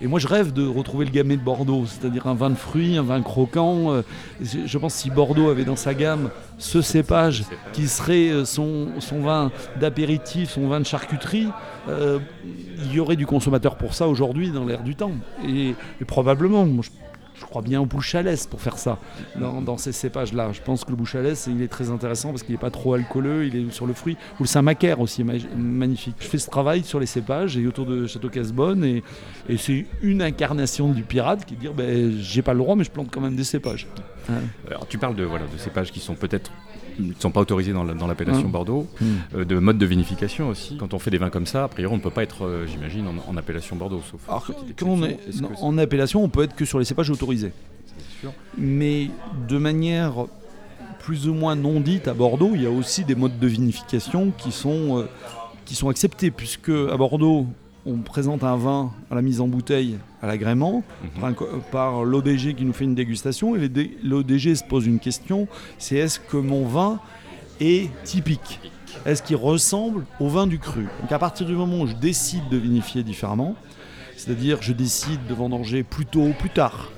Et, 0.00 0.06
moi 0.06 0.18
je 0.18 0.26
rêve 0.26 0.52
de 0.52 0.66
retrouver 0.66 1.04
le 1.04 1.12
gamay 1.12 1.36
de 1.36 1.42
Bordeaux, 1.42 1.84
c'est-à-dire 1.86 2.26
un 2.26 2.34
vin 2.34 2.50
de 2.50 2.56
fruits, 2.56 2.96
un 2.96 3.02
vin 3.02 3.22
croquant. 3.22 3.92
Euh, 3.92 4.02
je 4.40 4.78
pense 4.78 4.94
si 4.94 5.10
Bordeaux 5.10 5.48
avait 5.48 5.64
dans 5.64 5.76
sa 5.76 5.94
gamme 5.94 6.30
ce 6.58 6.82
cépage 6.82 7.44
qui 7.72 7.86
serait 7.86 8.30
euh, 8.30 8.44
son, 8.44 8.88
son 8.98 9.20
vin 9.20 9.52
d'apéritif, 9.78 10.50
son 10.50 10.66
vin 10.68 10.80
de 10.80 10.86
charcuterie, 10.86 11.48
euh, 11.88 12.18
il 12.84 12.92
y 12.92 13.00
aurait 13.00 13.16
du 13.16 13.26
consommateur 13.26 13.76
pour 13.76 13.94
ça 13.94 14.08
aujourd'hui 14.08 14.50
dans 14.50 14.64
l'air 14.64 14.82
du 14.82 14.96
temps. 14.96 15.12
Et, 15.46 15.74
probablement, 16.06 16.66
je 16.82 16.90
crois 17.44 17.62
bien 17.62 17.80
au 17.80 17.86
bouche 17.86 18.14
à 18.14 18.22
pour 18.50 18.60
faire 18.60 18.78
ça, 18.78 18.98
dans, 19.36 19.76
ces 19.76 19.92
cépages-là. 19.92 20.52
Je 20.52 20.60
pense 20.60 20.84
que 20.84 20.90
le 20.90 20.96
bouche 20.96 21.14
à 21.14 21.20
il 21.22 21.62
est 21.62 21.68
très 21.68 21.90
intéressant 21.90 22.30
parce 22.30 22.42
qu'il 22.42 22.52
n'est 22.52 22.60
pas 22.60 22.70
trop 22.70 22.94
alcooleux, 22.94 23.46
il 23.46 23.56
est 23.56 23.70
sur 23.72 23.86
le 23.86 23.92
fruit. 23.92 24.16
Ou 24.38 24.44
le 24.44 24.48
Saint-Macaire 24.48 25.00
aussi, 25.00 25.24
magnifique. 25.24 26.16
Je 26.20 26.26
fais 26.26 26.38
ce 26.38 26.50
travail 26.50 26.84
sur 26.84 27.00
les 27.00 27.06
cépages 27.06 27.56
et 27.56 27.66
autour 27.66 27.86
de 27.86 28.06
Château 28.06 28.28
Casbonne, 28.28 28.84
et, 28.84 29.02
c'est 29.58 29.86
une 30.02 30.22
incarnation 30.22 30.90
du 30.90 31.02
pirate 31.02 31.44
qui 31.44 31.54
dit 31.54 31.68
ben, 31.74 32.12
j'ai 32.20 32.42
pas 32.42 32.52
le 32.52 32.58
droit, 32.58 32.74
mais 32.74 32.84
je 32.84 32.90
plante 32.90 33.08
quand 33.10 33.20
même 33.20 33.36
des 33.36 33.44
cépages. 33.44 33.86
Alors, 34.68 34.86
tu 34.86 34.98
parles 34.98 35.16
de, 35.16 35.24
voilà, 35.24 35.46
de 35.46 35.58
cépages 35.58 35.90
qui 35.92 36.00
sont 36.00 36.14
peut-être 36.14 36.50
ne 36.98 37.12
sont 37.18 37.30
pas 37.30 37.40
autorisés 37.40 37.72
dans 37.72 38.06
l'appellation 38.06 38.48
mmh. 38.48 38.52
Bordeaux, 38.52 38.86
mmh. 39.00 39.06
Euh, 39.36 39.44
de 39.44 39.58
mode 39.58 39.78
de 39.78 39.86
vinification 39.86 40.48
aussi. 40.48 40.76
Quand 40.76 40.94
on 40.94 40.98
fait 40.98 41.10
des 41.10 41.18
vins 41.18 41.30
comme 41.30 41.46
ça, 41.46 41.64
a 41.64 41.68
priori, 41.68 41.92
on 41.92 41.96
ne 41.96 42.02
peut 42.02 42.10
pas 42.10 42.22
être, 42.22 42.44
euh, 42.44 42.66
j'imagine, 42.66 43.06
en, 43.26 43.36
appellation 43.36 43.76
Bordeaux, 43.76 44.02
sauf. 44.10 44.20
Alors, 44.28 44.46
quand 44.76 44.86
on 44.86 45.02
est, 45.04 45.18
en 45.60 45.78
appellation, 45.78 46.22
on 46.22 46.28
peut 46.28 46.42
être 46.42 46.54
que 46.54 46.64
sur 46.64 46.78
les 46.78 46.84
cépages 46.84 47.10
autorisés. 47.10 47.52
Mais 48.56 49.10
de 49.48 49.58
manière 49.58 50.26
plus 51.00 51.28
ou 51.28 51.34
moins 51.34 51.56
non 51.56 51.80
dite 51.80 52.06
à 52.06 52.14
Bordeaux, 52.14 52.52
il 52.54 52.62
y 52.62 52.66
a 52.66 52.70
aussi 52.70 53.04
des 53.04 53.16
modes 53.16 53.38
de 53.38 53.46
vinification 53.46 54.32
qui 54.38 54.52
sont, 54.52 55.00
euh, 55.00 55.08
qui 55.64 55.74
sont 55.74 55.88
acceptés, 55.88 56.30
puisque 56.30 56.70
à 56.70 56.96
Bordeaux, 56.96 57.46
on 57.84 57.98
présente 57.98 58.44
un 58.44 58.56
vin 58.56 58.92
à 59.10 59.14
la 59.14 59.22
mise 59.22 59.40
en 59.40 59.48
bouteille 59.48 59.98
à 60.20 60.26
l'agrément 60.26 60.84
mhm. 61.16 61.34
par, 61.70 62.04
l'ODG 62.04 62.54
qui 62.54 62.64
nous 62.64 62.72
fait 62.72 62.84
une 62.84 62.94
dégustation 62.94 63.56
et 63.56 63.70
l'ODG 64.02 64.54
se 64.54 64.64
pose 64.64 64.86
une 64.86 65.00
question, 65.00 65.48
c'est 65.78 65.96
est-ce 65.96 66.20
que 66.20 66.36
mon 66.36 66.66
vin 66.66 67.00
est 67.60 67.90
typique. 68.04 68.60
Est-ce 69.04 69.22
qu'il 69.22 69.36
ressemble 69.36 70.04
au 70.20 70.28
vin 70.28 70.46
du 70.46 70.58
cru? 70.58 70.86
Donc 71.00 71.10
à 71.10 71.18
partir 71.18 71.46
du 71.46 71.54
moment 71.54 71.80
où 71.80 71.86
je 71.86 71.94
décide 71.94 72.48
de 72.50 72.56
vinifier 72.56 73.02
différemment, 73.02 73.56
c'est-à-dire 74.16 74.58
je 74.60 74.72
décide 74.72 75.26
de 75.26 75.34
vendanger 75.34 75.82
plus 75.82 76.06
tôt 76.06 76.22
ou 76.22 76.32
plus 76.32 76.50
tard, 76.50 76.90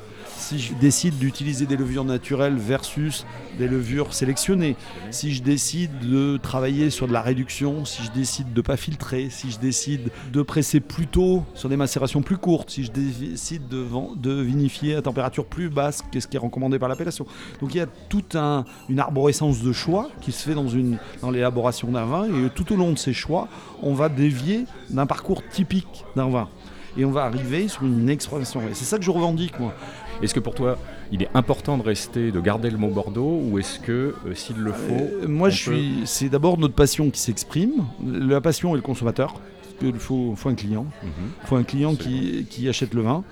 si 0.45 0.59
je 0.59 0.75
décide 0.75 1.19
d'utiliser 1.19 1.65
des 1.65 1.77
levures 1.77 2.05
naturelles 2.05 2.57
versus 2.57 3.25
des 3.59 3.67
levures 3.67 4.13
sélectionnées, 4.13 4.77
si 5.11 5.33
je 5.33 5.43
décide 5.43 5.91
de 6.01 6.37
travailler 6.37 6.91
sur 6.91 7.09
de 7.09 7.15
la 7.15 7.23
réduction, 7.23 7.87
si 7.87 8.03
je 8.05 8.11
décide 8.11 8.53
de 8.53 8.59
ne 8.59 8.63
pas 8.63 8.77
filtrer, 8.77 9.31
si 9.31 9.51
je 9.51 9.59
décide 9.59 10.11
de 10.33 10.43
presser 10.43 10.81
plus 10.81 11.07
tôt 11.07 11.45
sur 11.55 11.71
des 11.71 11.79
macérations 11.79 12.21
plus 12.21 12.37
courtes, 12.37 12.71
si 12.71 12.85
je 12.85 12.93
décide 12.93 13.69
de, 13.69 14.43
vinifier 14.43 14.97
à 14.97 15.03
température 15.03 15.47
plus 15.47 15.71
basse 15.71 16.03
que 16.13 16.21
ce 16.21 16.27
qui 16.27 16.37
est 16.37 16.41
recommandé 16.41 16.79
par 16.79 16.91
l'appellation. 16.91 17.27
Donc 17.61 17.75
il 17.75 17.79
y 17.79 17.81
a 17.81 17.87
toute 18.09 18.37
un, 18.37 18.67
une 18.91 19.01
arborescence 19.01 19.63
de 19.63 19.73
choix 19.73 20.11
qui 20.21 20.33
se 20.33 20.43
fait 20.43 20.55
dans 20.55 21.31
l'élaboration 21.31 21.91
d'un 21.91 22.05
vin 22.05 22.25
et 22.25 22.51
tout 22.55 22.71
au 22.73 22.77
long 22.77 22.93
de 22.93 22.99
ces 22.99 23.15
choix, 23.15 23.49
on 23.83 23.95
va 23.95 24.11
dévier 24.11 24.65
d'un 24.91 25.07
parcours 25.07 25.43
typique 25.49 26.05
d'un 26.17 26.29
vin 26.29 26.49
et 26.97 27.05
on 27.05 27.11
va 27.11 27.25
arriver 27.25 27.69
sur 27.69 27.85
une 27.85 28.09
exploration. 28.09 28.63
Et 28.63 28.75
c'est 28.75 28.85
ça 28.85 28.99
que 28.99 29.05
je 29.05 29.11
revendique, 29.11 29.59
moi. 29.59 29.75
Est-ce 30.23 30.35
que 30.35 30.41
pour 30.41 30.55
toi, 30.55 30.79
il 31.13 31.23
est 31.23 31.29
important 31.35 31.77
de 31.77 31.83
rester, 31.83 32.31
de 32.31 32.41
garder 32.41 32.71
le 32.71 32.79
mot 32.79 32.89
Bordeaux, 32.89 33.41
ou 33.45 33.59
est-ce 33.59 33.81
que, 33.81 34.15
s'il 34.35 34.57
le 34.57 34.73
faut, 34.73 35.29
moi 35.29 35.51
je 35.51 35.57
suis, 35.57 36.03
c'est 36.05 36.29
d'abord 36.29 36.57
notre 36.57 36.75
passion 36.75 37.11
qui 37.11 37.21
s'exprime. 37.21 37.85
La 38.03 38.41
passion 38.41 38.73
est 38.73 38.77
le 38.77 38.83
consommateur 38.83 39.35
qu'il 39.81 39.99
faut, 39.99 40.35
faut, 40.37 40.49
un 40.49 40.55
client. 40.55 40.87
Il 41.03 41.09
mhm. 41.09 41.31
faut 41.45 41.57
un 41.57 41.65
client 41.65 41.97
qui, 41.97 42.47
qui, 42.49 42.69
achète 42.69 42.95
le 42.95 43.03
vin. 43.03 43.25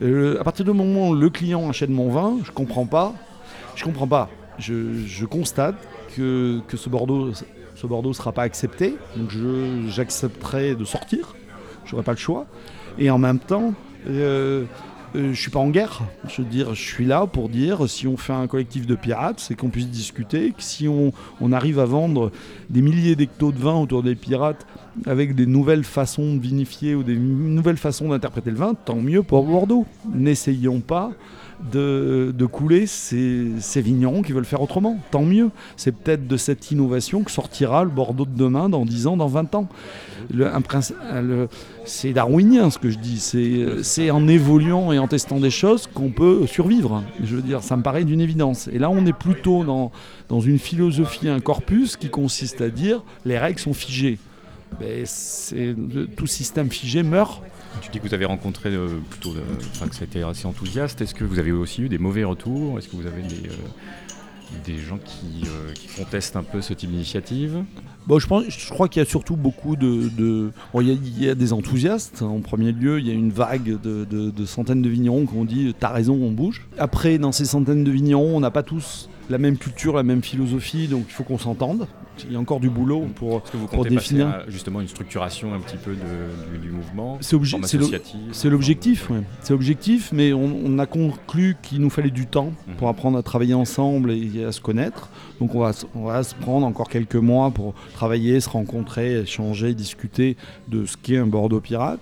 à 0.00 0.44
partir 0.44 0.64
du 0.64 0.72
moment 0.72 1.10
où 1.10 1.14
le 1.14 1.28
client 1.28 1.68
achète 1.68 1.90
mon 1.90 2.08
vin, 2.08 2.36
je 2.44 2.52
comprends 2.52 2.86
pas. 2.86 3.14
Je 3.74 3.84
comprends 3.84 4.06
pas. 4.06 4.30
Je, 4.58 5.04
je 5.06 5.24
constate 5.24 5.76
que, 6.16 6.60
que, 6.68 6.76
ce 6.76 6.88
Bordeaux 6.88 7.32
ce 7.78 7.86
Bordeaux 7.86 8.08
ne 8.08 8.14
sera 8.14 8.32
pas 8.32 8.42
accepté, 8.42 8.96
donc 9.16 9.30
j'accepterai 9.88 10.74
de 10.74 10.84
sortir, 10.84 11.36
je 11.84 11.92
n'aurai 11.92 12.02
pas 12.04 12.12
le 12.12 12.18
choix. 12.18 12.46
Et 12.98 13.10
en 13.10 13.18
même 13.18 13.38
temps, 13.38 13.74
euh, 14.08 14.64
euh, 15.14 15.32
je 15.32 15.40
suis 15.40 15.50
pas 15.50 15.60
en 15.60 15.70
guerre. 15.70 16.02
Je 16.28 16.42
dire, 16.42 16.74
suis 16.74 17.04
là 17.04 17.26
pour 17.26 17.48
dire 17.48 17.88
si 17.88 18.06
on 18.06 18.16
fait 18.16 18.32
un 18.32 18.46
collectif 18.46 18.86
de 18.86 18.94
pirates, 18.94 19.40
c'est 19.40 19.54
qu'on 19.54 19.68
puisse 19.68 19.88
discuter, 19.88 20.50
que 20.50 20.62
si 20.62 20.88
on, 20.88 21.12
on, 21.40 21.52
arrive 21.52 21.78
à 21.78 21.84
vendre 21.84 22.32
des 22.70 22.82
milliers 22.82 23.16
d'hectos 23.16 23.52
de 23.52 23.58
vin 23.58 23.74
autour 23.74 24.02
des 24.02 24.14
pirates 24.14 24.66
avec 25.06 25.34
des 25.34 25.46
nouvelles 25.46 25.84
façons 25.84 26.34
de 26.34 26.40
vinifier 26.40 26.94
ou 26.94 27.02
des 27.02 27.16
nouvelles 27.16 27.76
façons 27.76 28.08
d'interpréter 28.08 28.50
le 28.50 28.56
vin, 28.56 28.74
tant 28.74 28.96
mieux 28.96 29.22
pour 29.22 29.44
Bordeaux. 29.44 29.86
N'essayons 30.12 30.80
pas 30.80 31.12
de, 31.72 32.46
couler 32.50 32.86
ces, 32.86 33.52
vignerons 33.76 34.22
qui 34.22 34.32
veulent 34.32 34.44
faire 34.44 34.62
autrement. 34.62 34.98
Tant 35.10 35.24
mieux. 35.24 35.50
C'est 35.76 35.92
peut-être 35.92 36.26
de 36.26 36.36
cette 36.36 36.70
innovation 36.70 37.22
que 37.22 37.30
sortira 37.30 37.84
le 37.84 37.90
Bordeaux 37.90 38.26
de 38.26 38.36
demain, 38.36 38.68
dans 38.68 38.84
10 38.84 39.06
ans, 39.08 39.16
dans 39.16 39.26
20 39.26 39.54
ans. 39.54 39.68
c'est 41.84 42.12
darwinien 42.12 42.70
ce 42.70 42.78
que 42.78 42.90
je 42.90 42.98
dis. 42.98 43.18
C'est 43.82 44.10
en 44.10 44.28
évoluant 44.28 44.92
et 44.92 44.98
en 44.98 45.08
testant 45.08 45.40
des 45.40 45.50
choses 45.50 45.86
qu'on 45.86 46.10
peut 46.10 46.46
survivre. 46.46 47.02
Je 47.22 47.36
veux 47.36 47.42
dire, 47.42 47.62
ça 47.62 47.76
me 47.76 47.82
paraît 47.82 48.04
d'une 48.04 48.20
évidence. 48.20 48.68
Et 48.68 48.78
là, 48.78 48.90
on 48.90 49.04
est 49.06 49.12
plutôt 49.12 49.64
dans, 49.64 49.90
dans 50.28 50.40
une 50.40 50.58
philosophie, 50.58 51.28
un 51.28 51.40
corpus 51.40 51.96
qui 51.96 52.08
consiste 52.08 52.60
à 52.60 52.68
dire 52.68 53.02
les 53.24 53.38
règles 53.38 53.58
sont 53.58 53.74
figées. 53.74 54.18
Mais 54.80 55.04
tout 56.16 56.26
système 56.26 56.70
figé 56.70 57.02
meurt 57.02 57.42
tu 57.80 57.90
dis 57.90 57.98
que 57.98 58.08
vous 58.08 58.14
avez 58.14 58.24
rencontré 58.24 58.70
euh, 58.70 58.98
plutôt, 59.10 59.30
euh, 59.30 59.42
enfin 59.72 59.88
que 59.88 59.94
ça 59.94 60.02
a 60.02 60.04
été 60.04 60.22
assez 60.22 60.46
enthousiaste. 60.46 61.00
Est-ce 61.00 61.14
que 61.14 61.24
vous 61.24 61.38
avez 61.38 61.52
aussi 61.52 61.82
eu 61.82 61.88
des 61.88 61.98
mauvais 61.98 62.24
retours? 62.24 62.78
Est-ce 62.78 62.88
que 62.88 62.96
vous 62.96 63.06
avez 63.06 63.22
des, 63.22 63.48
euh, 63.48 64.56
des 64.64 64.78
gens 64.78 64.98
qui, 64.98 65.46
contestent 65.96 66.36
un 66.36 66.42
peu 66.42 66.60
ce 66.60 66.72
type 66.74 66.90
d'initiative? 66.90 67.64
Bon, 68.06 68.18
je, 68.18 68.26
pense, 68.26 68.44
je 68.48 68.70
crois 68.70 68.88
qu'il 68.88 69.00
y 69.02 69.06
a 69.06 69.08
surtout 69.08 69.36
beaucoup 69.36 69.76
de. 69.76 70.50
il, 70.74 71.22
y 71.22 71.28
a, 71.28 71.34
des 71.34 71.52
enthousiastes. 71.52 72.22
En 72.22 72.40
premier 72.40 72.72
lieu, 72.72 72.98
il 72.98 73.06
y 73.06 73.10
a 73.10 73.14
une 73.14 73.30
vague 73.30 73.80
de, 73.80 74.04
de 74.04 74.44
centaines 74.46 74.82
de 74.82 74.88
vignerons 74.88 75.26
qui 75.26 75.34
ont 75.34 75.44
dit 75.44 75.74
T'as 75.78 75.90
raison, 75.90 76.14
on 76.14 76.30
bouge. 76.30 76.66
Après, 76.78 77.18
dans 77.18 77.32
ces 77.32 77.44
centaines 77.44 77.84
de 77.84 77.90
vignerons, 77.90 78.36
on 78.36 78.40
n'a 78.40 78.50
pas 78.50 78.62
tous 78.62 79.08
la 79.30 79.38
même 79.38 79.58
culture, 79.58 79.96
la 79.96 80.02
même 80.02 80.22
philosophie, 80.22 80.88
donc 80.88 81.04
il 81.08 81.12
faut 81.12 81.24
qu'on 81.24 81.38
s'entende 81.38 81.86
il 82.24 82.32
y 82.32 82.36
a 82.36 82.38
encore 82.38 82.60
du 82.60 82.70
boulot 82.70 83.06
pour, 83.14 83.42
que 83.42 83.56
vous 83.56 83.66
pour 83.66 83.84
définir. 83.84 84.28
À, 84.28 84.42
justement 84.48 84.80
une 84.80 84.88
structuration 84.88 85.54
un 85.54 85.60
petit 85.60 85.76
peu 85.76 85.94
du, 85.94 86.70
mouvement. 86.70 87.18
C'est 87.20 87.36
l'objectif, 88.48 89.10
c'est 89.42 89.52
objectif, 89.52 90.10
mais 90.12 90.32
on, 90.32 90.78
a 90.78 90.86
conclu 90.86 91.56
qu'il 91.62 91.80
nous 91.80 91.90
fallait 91.90 92.10
du 92.10 92.26
temps 92.26 92.52
mhm. 92.66 92.74
pour 92.76 92.88
apprendre 92.88 93.18
à 93.18 93.22
travailler 93.22 93.54
ensemble 93.54 94.12
et 94.12 94.44
à 94.44 94.52
se 94.52 94.60
connaître. 94.60 95.10
Donc 95.40 95.54
on 95.54 95.60
va, 95.60 95.72
on 95.94 96.04
va 96.04 96.22
se 96.22 96.34
prendre 96.34 96.66
encore 96.66 96.88
quelques 96.88 97.16
mois 97.16 97.50
pour 97.50 97.74
travailler, 97.94 98.40
se 98.40 98.48
rencontrer, 98.48 99.20
échanger, 99.20 99.74
discuter 99.74 100.36
de 100.68 100.86
ce 100.86 100.96
qu'est 100.96 101.16
un 101.16 101.26
Bordeaux 101.26 101.60
pirate. 101.60 102.00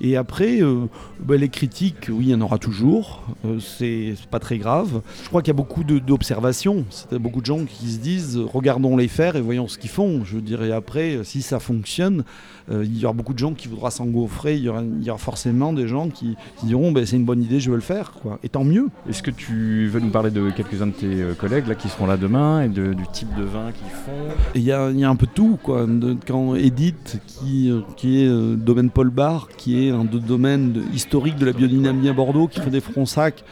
Et 0.00 0.16
après, 0.16 0.62
euh, 0.62 0.86
bah, 1.20 1.36
les 1.36 1.48
critiques, 1.48 2.06
oui, 2.08 2.26
il 2.26 2.30
y 2.30 2.34
en 2.34 2.40
aura 2.40 2.58
toujours. 2.58 3.24
Euh, 3.44 3.58
c'est 3.58 4.14
pas 4.30 4.38
très 4.38 4.58
grave. 4.58 5.00
Je 5.22 5.28
crois 5.28 5.42
qu'il 5.42 5.48
y 5.48 5.56
a 5.56 5.60
beaucoup 5.60 5.82
d'observations. 5.84 6.84
C'est 6.90 7.18
beaucoup 7.18 7.40
de 7.40 7.46
gens 7.46 7.64
qui 7.64 7.90
se 7.90 7.98
disent 7.98 8.38
regardons 8.38 8.96
les 8.96 9.08
faire 9.08 9.36
et 9.36 9.40
voyons 9.40 9.66
ce 9.66 9.78
qu'ils 9.78 9.90
font. 9.90 10.24
Je 10.24 10.38
dirais 10.38 10.70
après, 10.70 11.20
si 11.24 11.42
ça 11.42 11.58
fonctionne, 11.58 12.24
euh, 12.70 12.84
il 12.84 12.98
y 12.98 13.04
aura 13.04 13.14
beaucoup 13.14 13.34
de 13.34 13.38
gens 13.38 13.54
qui 13.54 13.66
voudront 13.66 13.90
s'engouffrer. 13.90 14.56
Il, 14.56 14.64
y 14.64 15.10
aura 15.10 15.18
forcément 15.18 15.72
des 15.72 15.88
gens 15.88 16.08
qui, 16.08 16.36
diront 16.62 16.92
ben, 16.92 17.04
c'est 17.04 17.16
une 17.16 17.24
bonne 17.24 17.42
idée, 17.42 17.58
je 17.58 17.70
veux 17.70 17.76
le 17.76 17.82
faire. 17.82 18.12
Quoi. 18.12 18.38
Et 18.44 18.48
tant 18.48 18.64
mieux. 18.64 18.88
Est-ce 19.08 19.22
que 19.22 19.30
tu 19.32 19.88
veux 19.88 20.00
nous 20.00 20.10
parler 20.10 20.30
de 20.30 20.50
quelques-uns 20.50 20.88
de 20.88 20.92
tes 20.92 21.24
collègues 21.38 21.66
là, 21.66 21.74
qui 21.74 21.88
seront 21.88 22.06
là 22.06 22.16
demain 22.16 22.62
et 22.62 22.68
du 22.68 22.94
type 23.12 23.34
de 23.36 23.42
vin 23.42 23.72
qu'ils 23.72 23.90
font? 23.90 24.34
Il 24.54 24.62
y, 24.62 24.72
a, 24.72 24.86
un 24.86 25.16
peu 25.16 25.26
tout. 25.26 25.58
Quoi. 25.62 25.86
quand 26.26 26.54
Edith, 26.54 27.20
qui, 27.26 27.72
qui 27.96 28.22
est 28.22 28.56
domaine 28.56 28.90
Paul 28.90 29.10
Bar, 29.10 29.48
qui 29.56 29.86
est 29.86 29.87
un 29.90 30.04
domaine 30.04 30.84
historique 30.94 31.36
de 31.36 31.46
la 31.46 31.52
biodynamie 31.52 32.08
à 32.08 32.12
Bordeaux 32.12 32.48
qui 32.48 32.60
fait 32.60 32.70
des 32.70 32.80
fronsacs 32.80 33.44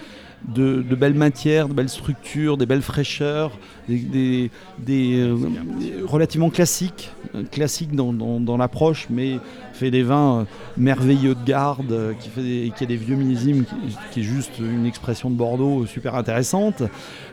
de, 0.55 0.83
de, 0.83 0.95
belles 0.95 1.15
matières, 1.15 1.69
de 1.69 1.75
belles 1.75 1.89
structures, 1.89 2.57
des 2.57 2.67
belles 2.67 2.83
fraîcheurs, 2.83 3.53
des, 3.89 4.51
euh, 4.89 5.37
relativement 6.05 6.51
classiques, 6.51 7.11
euh, 7.35 7.45
classiques 7.51 7.95
dans, 7.95 8.57
l'approche, 8.57 9.07
mais 9.11 9.39
fait 9.73 9.91
des 9.91 10.03
vins 10.03 10.41
euh, 10.41 10.45
merveilleux 10.77 11.35
de 11.35 11.45
garde, 11.45 12.15
qui, 12.21 12.29
fait 12.29 12.73
qui 12.77 12.85
a 12.85 12.87
des 12.87 12.97
vieux 12.97 13.17
millésimes, 13.17 13.65
qui, 14.13 14.21
est 14.21 14.23
juste 14.23 14.59
une 14.59 14.87
expression 14.87 15.31
de 15.31 15.35
Bordeaux 15.35 15.87
super 15.87 16.15
intéressante. 16.15 16.83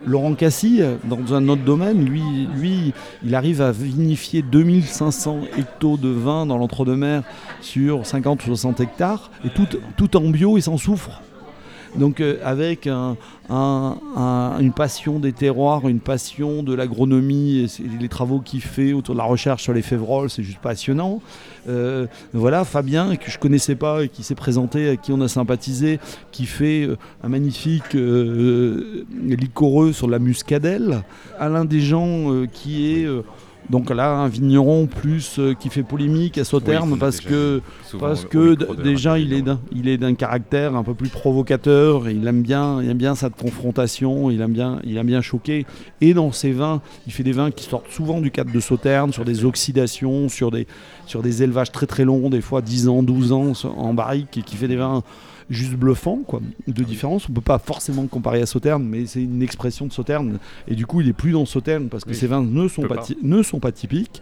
Laurent 0.06 0.34
Cassis, 0.34 0.82
dans 1.06 1.34
un 1.34 1.48
autre 1.48 1.64
domaine, 1.64 2.06
lui, 2.06 2.22
lui 2.56 2.94
il 3.24 3.36
arrive 3.36 3.62
à 3.62 3.72
vinifier 3.72 4.42
2500 4.42 5.42
hectos 5.58 5.98
de 5.98 6.10
vin 6.10 6.46
dans 6.46 6.58
l'entre-deux-mer 6.58 7.24
sur 7.62 8.06
50 8.06 8.44
ou 8.44 8.46
60 8.48 8.80
hectares, 8.82 9.32
et 9.46 9.50
tout, 9.50 9.68
tout 9.98 10.18
en 10.18 10.30
bio, 10.30 10.58
il 10.58 10.62
s'en 10.62 10.78
souffre. 10.78 11.22
Donc 11.96 12.20
euh, 12.20 12.38
avec 12.44 12.88
une 12.88 14.74
passion 14.76 15.20
des 15.20 15.32
terroirs, 15.32 15.88
une 15.88 16.00
passion 16.00 16.64
de 16.64 16.74
l'agronomie 16.74 17.60
et 17.60 17.68
les 18.00 18.10
travaux 18.10 18.40
qu'il 18.40 18.62
fait 18.62 18.94
autour 18.94 19.16
de 19.16 19.20
la 19.20 19.26
recherche 19.26 19.64
sur 19.64 19.74
les 19.74 19.82
févroles, 19.82 20.30
c'est 20.30 20.44
juste 20.44 20.60
passionnant. 20.60 21.22
Euh, 21.70 22.08
voilà, 22.34 22.66
Fabien, 22.66 23.16
que 23.16 23.30
je 23.30 23.38
connaissais 23.38 23.76
pas 23.76 24.04
et 24.04 24.10
qui 24.10 24.24
s'est 24.24 24.36
présenté, 24.36 24.90
à 24.90 24.98
qui 24.98 25.12
on 25.12 25.22
a 25.22 25.28
sympathisé, 25.28 26.00
qui 26.32 26.46
fait 26.46 26.84
euh, 26.84 26.98
un 27.24 27.30
magnifique 27.30 27.94
licoreux 27.94 29.94
sur 29.94 30.10
la 30.10 30.20
muscadelle. 30.20 31.04
Alain 31.40 31.66
Desgens, 31.66 32.48
qui 32.52 32.92
est 32.92 33.08
donc 33.69 33.89
là, 33.89 34.17
un 34.17 34.28
vigneron 34.28 34.88
plus 34.88 35.39
euh, 35.39 35.54
qui 35.54 35.69
fait 35.69 35.84
polémique 35.84 36.38
à 36.38 36.43
Sauternes 36.43 36.97
parce 36.99 37.21
que, 37.21 37.62
parce 37.99 38.26
que 38.26 38.56
déjà 38.82 39.19
il 39.19 39.34
est 39.34 39.41
d'un, 39.41 39.60
il 39.71 39.88
est 39.88 39.97
d'un 39.97 40.15
caractère 40.15 40.76
un 40.76 40.84
peu 40.84 40.93
plus 40.93 41.10
provocateur. 41.10 42.10
il 42.10 42.28
aime 42.28 42.41
bien, 42.41 42.82
il 42.82 42.89
aime 42.89 42.97
bien 42.97 43.15
cette 43.15 43.36
confrontation. 43.36 44.30
Il 44.30 44.41
aime 44.41 44.52
bien, 44.52 44.80
il 44.84 44.97
aime 44.97 45.08
bien 45.08 45.21
choquer. 45.21 45.65
Et 46.02 46.13
dans 46.13 46.32
ses 46.32 46.52
vins, 46.52 46.82
il 47.08 47.13
fait 47.13 47.23
des 47.23 47.32
vins 47.32 47.52
qui 47.52 47.65
sortent 47.65 47.89
souvent 47.89 48.19
du 48.19 48.32
cadre 48.32 48.52
de 48.52 48.60
Sauternes 48.60 49.13
sur 49.13 49.26
des 49.26 49.45
oxydations, 49.45 50.30
sur 50.30 50.52
des, 50.52 50.67
sur 51.06 51.21
des 51.21 51.43
élevages 51.43 51.71
très 51.71 51.86
très 51.86 52.04
longs, 52.04 52.30
des 52.30 52.41
fois 52.41 52.62
10 52.62 52.89
ans, 52.89 53.04
12 53.04 53.32
ans 53.32 53.54
en 53.78 53.93
barrique, 53.93 54.38
et 54.38 54.41
qui 54.41 54.56
fait 54.56 54.67
des 54.67 54.76
vins 54.76 55.04
juste 55.54 55.74
bluffant 55.74 56.20
quoi, 56.26 56.42
de 56.68 56.84
différence. 56.84 57.28
On 57.30 57.34
peut 57.34 57.42
pas 57.42 57.60
forcément 57.60 58.06
comparer 58.08 58.42
à 58.42 58.46
Sauterne, 58.46 58.84
mais 58.84 59.06
c'est 59.06 59.24
une 59.24 59.42
expression 59.42 59.86
de 59.86 59.94
Sauterne. 59.94 60.39
Et 60.68 60.76
du 60.76 60.86
coup, 60.86 61.02
il 61.02 61.10
est 61.10 61.13
plus 61.13 61.32
dans 61.32 61.46
Sauterne 61.46 61.89
parce 61.89 62.04
que 62.04 62.13
ces 62.13 62.28
vins 62.28 62.44
ne 62.44 62.68
sont 62.68 62.84
pas, 62.84 63.06
ne 63.22 63.44
sont 63.44 63.60
pas 63.60 63.72
typiques. 63.72 64.22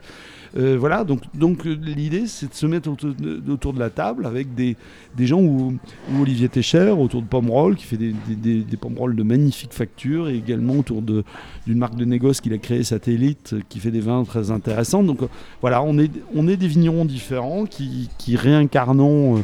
Euh, 0.57 0.75
voilà, 0.77 1.05
donc, 1.05 1.21
donc 1.33 1.65
euh, 1.65 1.77
l'idée 1.81 2.27
c'est 2.27 2.49
de 2.49 2.53
se 2.53 2.65
mettre 2.65 2.89
autour 2.89 3.71
de, 3.71 3.79
la 3.79 3.89
table 3.89 4.25
avec 4.25 4.53
des, 4.53 4.75
des 5.15 5.25
gens 5.25 5.39
où, 5.39 5.77
Olivier 6.19 6.49
Técher, 6.49 6.89
autour 6.89 7.21
de 7.21 7.27
Pomerol, 7.27 7.77
qui 7.77 7.85
fait 7.85 7.95
des, 7.95 8.13
des, 8.27 8.61
des 8.61 8.63
de 8.63 9.23
magnifiques 9.23 9.71
factures, 9.71 10.27
et 10.27 10.35
également 10.35 10.75
autour 10.79 11.01
d'une 11.01 11.23
marque 11.67 11.95
de 11.95 12.03
négoce 12.03 12.41
qu'il 12.41 12.51
a 12.51 12.57
créée, 12.57 12.83
Satellite, 12.83 13.55
qui 13.69 13.79
fait 13.79 13.91
des 13.91 14.01
vins 14.01 14.25
très 14.25 14.51
intéressants. 14.51 15.03
Donc 15.03 15.23
euh, 15.23 15.27
voilà, 15.61 15.81
on 15.83 15.97
est, 15.97 16.11
on 16.35 16.47
est 16.49 16.57
des 16.57 16.67
vignerons 16.67 17.05
différents 17.05 17.65
qui, 17.65 18.09
qui 18.17 18.35
réincarnons. 18.35 19.37
Euh, 19.37 19.41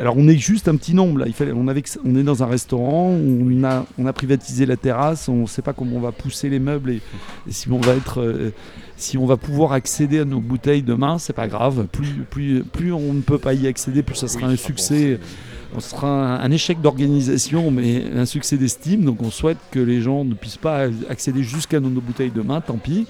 alors 0.00 0.16
on 0.16 0.28
est 0.28 0.38
juste 0.38 0.68
un 0.68 0.76
petit 0.76 0.94
nombre 0.94 1.20
là. 1.20 1.26
Il 1.26 1.34
fallait, 1.34 1.52
on, 1.54 1.68
avait, 1.68 1.82
on 2.04 2.16
est 2.16 2.22
dans 2.22 2.42
un 2.42 2.46
restaurant, 2.46 3.08
on 3.10 3.64
a, 3.64 3.84
on 3.98 4.06
a 4.06 4.12
privatisé 4.12 4.64
la 4.66 4.76
terrasse, 4.76 5.28
on 5.28 5.42
ne 5.42 5.46
sait 5.46 5.62
pas 5.62 5.72
comment 5.72 5.96
on 5.96 6.00
va 6.00 6.12
pousser 6.12 6.48
les 6.48 6.58
meubles 6.58 6.90
et, 6.90 7.00
si 7.50 7.70
on 7.70 7.80
va 7.80 7.94
être, 7.94 8.20
euh, 8.20 8.52
si 8.96 9.18
on 9.18 9.26
va 9.26 9.36
pouvoir 9.36 9.72
accéder 9.72 10.20
à 10.20 10.24
nos 10.24 10.40
bouteilles 10.40 10.82
demain, 10.82 11.18
c'est 11.18 11.34
pas 11.34 11.48
grave. 11.48 11.86
Plus, 11.92 12.24
plus, 12.30 12.62
plus 12.64 12.92
on 12.92 13.12
ne 13.12 13.20
peut 13.20 13.38
pas 13.38 13.52
y 13.52 13.66
accéder, 13.66 14.02
plus 14.02 14.16
ça 14.16 14.28
sera 14.28 14.46
un 14.46 14.56
succès. 14.56 15.18
Ce 15.78 15.90
sera 15.90 16.40
un, 16.42 16.50
échec 16.50 16.80
d'organisation, 16.80 17.70
mais 17.70 18.02
un 18.16 18.24
succès 18.24 18.56
d'estime. 18.56 19.04
Donc 19.04 19.22
on 19.22 19.30
souhaite 19.30 19.58
que 19.70 19.78
les 19.78 20.00
gens 20.00 20.24
ne 20.24 20.32
puissent 20.32 20.56
pas 20.56 20.86
accéder 21.10 21.42
jusqu'à 21.42 21.78
nos, 21.78 21.90
nos 21.90 22.00
bouteilles 22.00 22.32
demain, 22.34 22.62
tant 22.62 22.78
pis. 22.78 23.06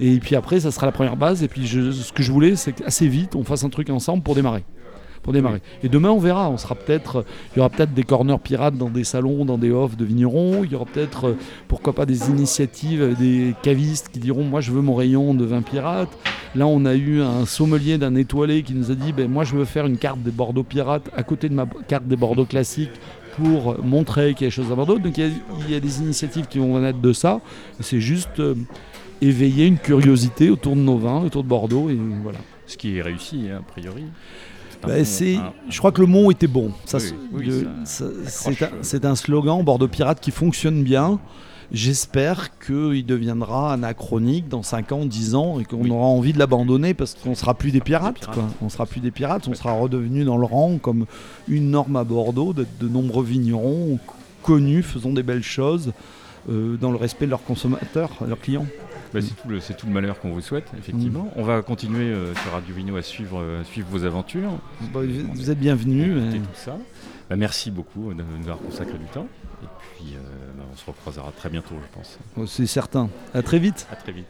Et 0.00 0.18
puis 0.18 0.34
après, 0.34 0.60
ça 0.60 0.70
sera 0.70 0.86
la 0.86 0.92
première 0.92 1.16
base. 1.16 1.42
Et 1.42 1.48
puis 1.48 1.68
ce 1.68 2.12
que 2.12 2.22
je 2.22 2.32
voulais, 2.32 2.56
c'est 2.56 2.72
qu'assez 2.72 3.08
vite, 3.08 3.36
on 3.36 3.44
fasse 3.44 3.64
un 3.64 3.68
truc 3.68 3.90
ensemble 3.90 4.22
pour 4.22 4.34
démarrer 4.34 4.64
pour 5.22 5.32
démarrer. 5.32 5.60
Et 5.82 5.88
demain, 5.88 6.10
on 6.10 6.18
verra. 6.18 6.50
On 6.50 6.56
sera 6.56 6.74
peut-être, 6.74 7.24
il 7.54 7.58
y 7.58 7.60
aura 7.60 7.70
peut-être 7.70 7.94
des 7.94 8.02
corners 8.02 8.38
pirates 8.42 8.76
dans 8.76 8.90
des 8.90 9.04
salons, 9.04 9.44
dans 9.44 9.58
des 9.58 9.70
offs 9.70 9.96
de 9.96 10.04
vignerons. 10.04 10.64
Il 10.64 10.72
y 10.72 10.74
aura 10.74 10.86
peut-être, 10.86 11.36
pourquoi 11.68 11.92
pas, 11.92 12.06
des 12.06 12.28
initiatives, 12.28 13.16
des 13.18 13.54
cavistes 13.62 14.10
qui 14.12 14.18
diront, 14.18 14.44
moi, 14.44 14.60
je 14.60 14.72
veux 14.72 14.82
mon 14.82 14.94
rayon 14.94 15.34
de 15.34 15.44
vin 15.44 15.62
pirate. 15.62 16.10
Là, 16.54 16.66
on 16.66 16.84
a 16.84 16.94
eu 16.94 17.20
un 17.20 17.46
sommelier 17.46 17.98
d'un 17.98 18.14
étoilé 18.14 18.62
qui 18.62 18.74
nous 18.74 18.90
a 18.90 18.94
dit, 18.94 19.12
ben, 19.12 19.30
moi, 19.30 19.44
je 19.44 19.54
veux 19.54 19.64
faire 19.64 19.86
une 19.86 19.98
carte 19.98 20.22
des 20.22 20.30
Bordeaux 20.30 20.62
pirates 20.62 21.10
à 21.16 21.22
côté 21.22 21.48
de 21.48 21.54
ma 21.54 21.66
carte 21.88 22.06
des 22.06 22.16
Bordeaux 22.16 22.46
classiques 22.46 22.90
pour 23.38 23.84
montrer 23.84 24.34
qu'il 24.34 24.42
y 24.42 24.46
a 24.46 24.48
des 24.48 24.54
choses 24.54 24.72
à 24.72 24.74
Bordeaux. 24.74 24.98
Donc 24.98 25.16
il 25.16 25.24
y 25.24 25.26
a, 25.26 25.30
il 25.66 25.70
y 25.70 25.74
a 25.74 25.80
des 25.80 26.00
initiatives 26.00 26.46
qui 26.46 26.58
vont 26.58 26.78
naître 26.80 26.98
de 26.98 27.12
ça. 27.12 27.40
C'est 27.80 28.00
juste 28.00 28.40
euh, 28.40 28.54
éveiller 29.20 29.66
une 29.66 29.78
curiosité 29.78 30.50
autour 30.50 30.74
de 30.74 30.80
nos 30.80 30.98
vins, 30.98 31.22
autour 31.24 31.44
de 31.44 31.48
Bordeaux. 31.48 31.88
Et 31.90 31.98
voilà. 32.22 32.38
Ce 32.66 32.76
qui 32.76 32.98
est 32.98 33.02
réussi, 33.02 33.46
hein, 33.50 33.60
a 33.60 33.62
priori. 33.62 34.04
Bah, 34.86 35.04
c'est- 35.04 35.36
un- 35.36 35.52
je 35.68 35.78
crois 35.78 35.92
que 35.92 36.00
le 36.00 36.06
mot 36.06 36.30
était 36.30 36.46
bon. 36.46 36.70
Ça, 36.84 36.98
Oui, 36.98 37.04
se- 37.04 37.14
oui, 37.32 37.46
le- 37.46 37.66
ça 37.84 38.04
ça- 38.26 38.50
c'est 38.82 39.04
un, 39.04 39.14
slogan 39.14 39.62
Bordeaux 39.62 39.88
Pirate 39.88 40.20
qui 40.20 40.30
fonctionne 40.30 40.82
bien. 40.82 41.18
J'espère 41.70 42.58
qu'il 42.58 43.04
deviendra 43.04 43.74
anachronique 43.74 44.48
dans 44.48 44.62
5 44.62 44.90
ans, 44.92 45.04
10 45.04 45.34
ans 45.34 45.60
et 45.60 45.64
qu'on 45.64 45.82
Oui. 45.82 45.90
aura 45.90 46.06
envie 46.06 46.32
de 46.32 46.38
l'abandonner 46.38 46.94
parce 46.94 47.14
qu'on 47.14 47.34
sera 47.34 47.52
plus 47.54 47.72
des 47.72 47.78
sera 47.80 48.12
plus 48.12 48.12
des 48.12 48.20
pirates. 48.20 48.26
quoi. 48.34 48.44
On 48.62 48.68
sera 48.70 48.86
plus 48.86 49.00
des 49.00 49.10
pirates, 49.10 49.48
on 49.48 49.54
sera 49.54 49.72
redevenu 49.72 50.24
dans 50.24 50.38
le 50.38 50.46
rang 50.46 50.78
comme 50.80 51.04
une 51.46 51.70
norme 51.70 51.96
à 51.96 52.04
Bordeaux 52.04 52.54
d'être 52.54 52.78
de 52.80 52.88
nombreux 52.88 53.24
vignerons 53.24 53.98
connus, 54.42 54.82
faisant 54.82 55.10
des 55.10 55.22
belles 55.22 55.42
choses 55.42 55.92
dans 56.48 56.90
le 56.90 56.96
respect 56.96 57.26
de 57.26 57.30
leurs 57.30 57.44
consommateurs, 57.44 58.10
de 58.20 58.26
leurs 58.26 58.40
clients. 58.40 58.66
Bah, 59.12 59.20
c'est, 59.22 59.34
tout 59.34 59.48
le, 59.48 59.60
c'est 59.60 59.74
tout 59.74 59.86
le 59.86 59.92
malheur 59.92 60.20
qu'on 60.20 60.30
vous 60.30 60.40
souhaite, 60.40 60.70
effectivement. 60.78 61.24
Mm. 61.24 61.30
On 61.36 61.42
va 61.42 61.62
continuer 61.62 62.12
euh, 62.12 62.34
sur 62.34 62.52
Radio 62.52 62.74
Vino 62.74 62.96
à 62.96 63.02
suivre, 63.02 63.40
euh, 63.40 63.64
suivre 63.64 63.88
vos 63.90 64.04
aventures. 64.04 64.52
Bah, 64.92 65.00
vous 65.00 65.50
êtes 65.50 65.58
et- 66.34 66.38
tout 66.40 66.46
ça. 66.54 66.76
Bah, 67.30 67.36
merci 67.36 67.70
beaucoup 67.70 68.12
de 68.12 68.22
nous 68.22 68.42
avoir 68.42 68.58
consacré 68.58 68.98
du 68.98 69.06
temps. 69.06 69.26
Et 69.62 69.66
puis, 69.96 70.14
euh, 70.14 70.62
on 70.72 70.76
se 70.76 70.84
recroisera 70.86 71.32
très 71.36 71.48
bientôt, 71.48 71.74
je 71.82 71.98
pense. 71.98 72.18
C'est 72.46 72.66
certain. 72.66 73.08
À 73.34 73.42
très 73.42 73.58
vite. 73.58 73.86
À 73.90 73.96
très 73.96 74.12
vite. 74.12 74.26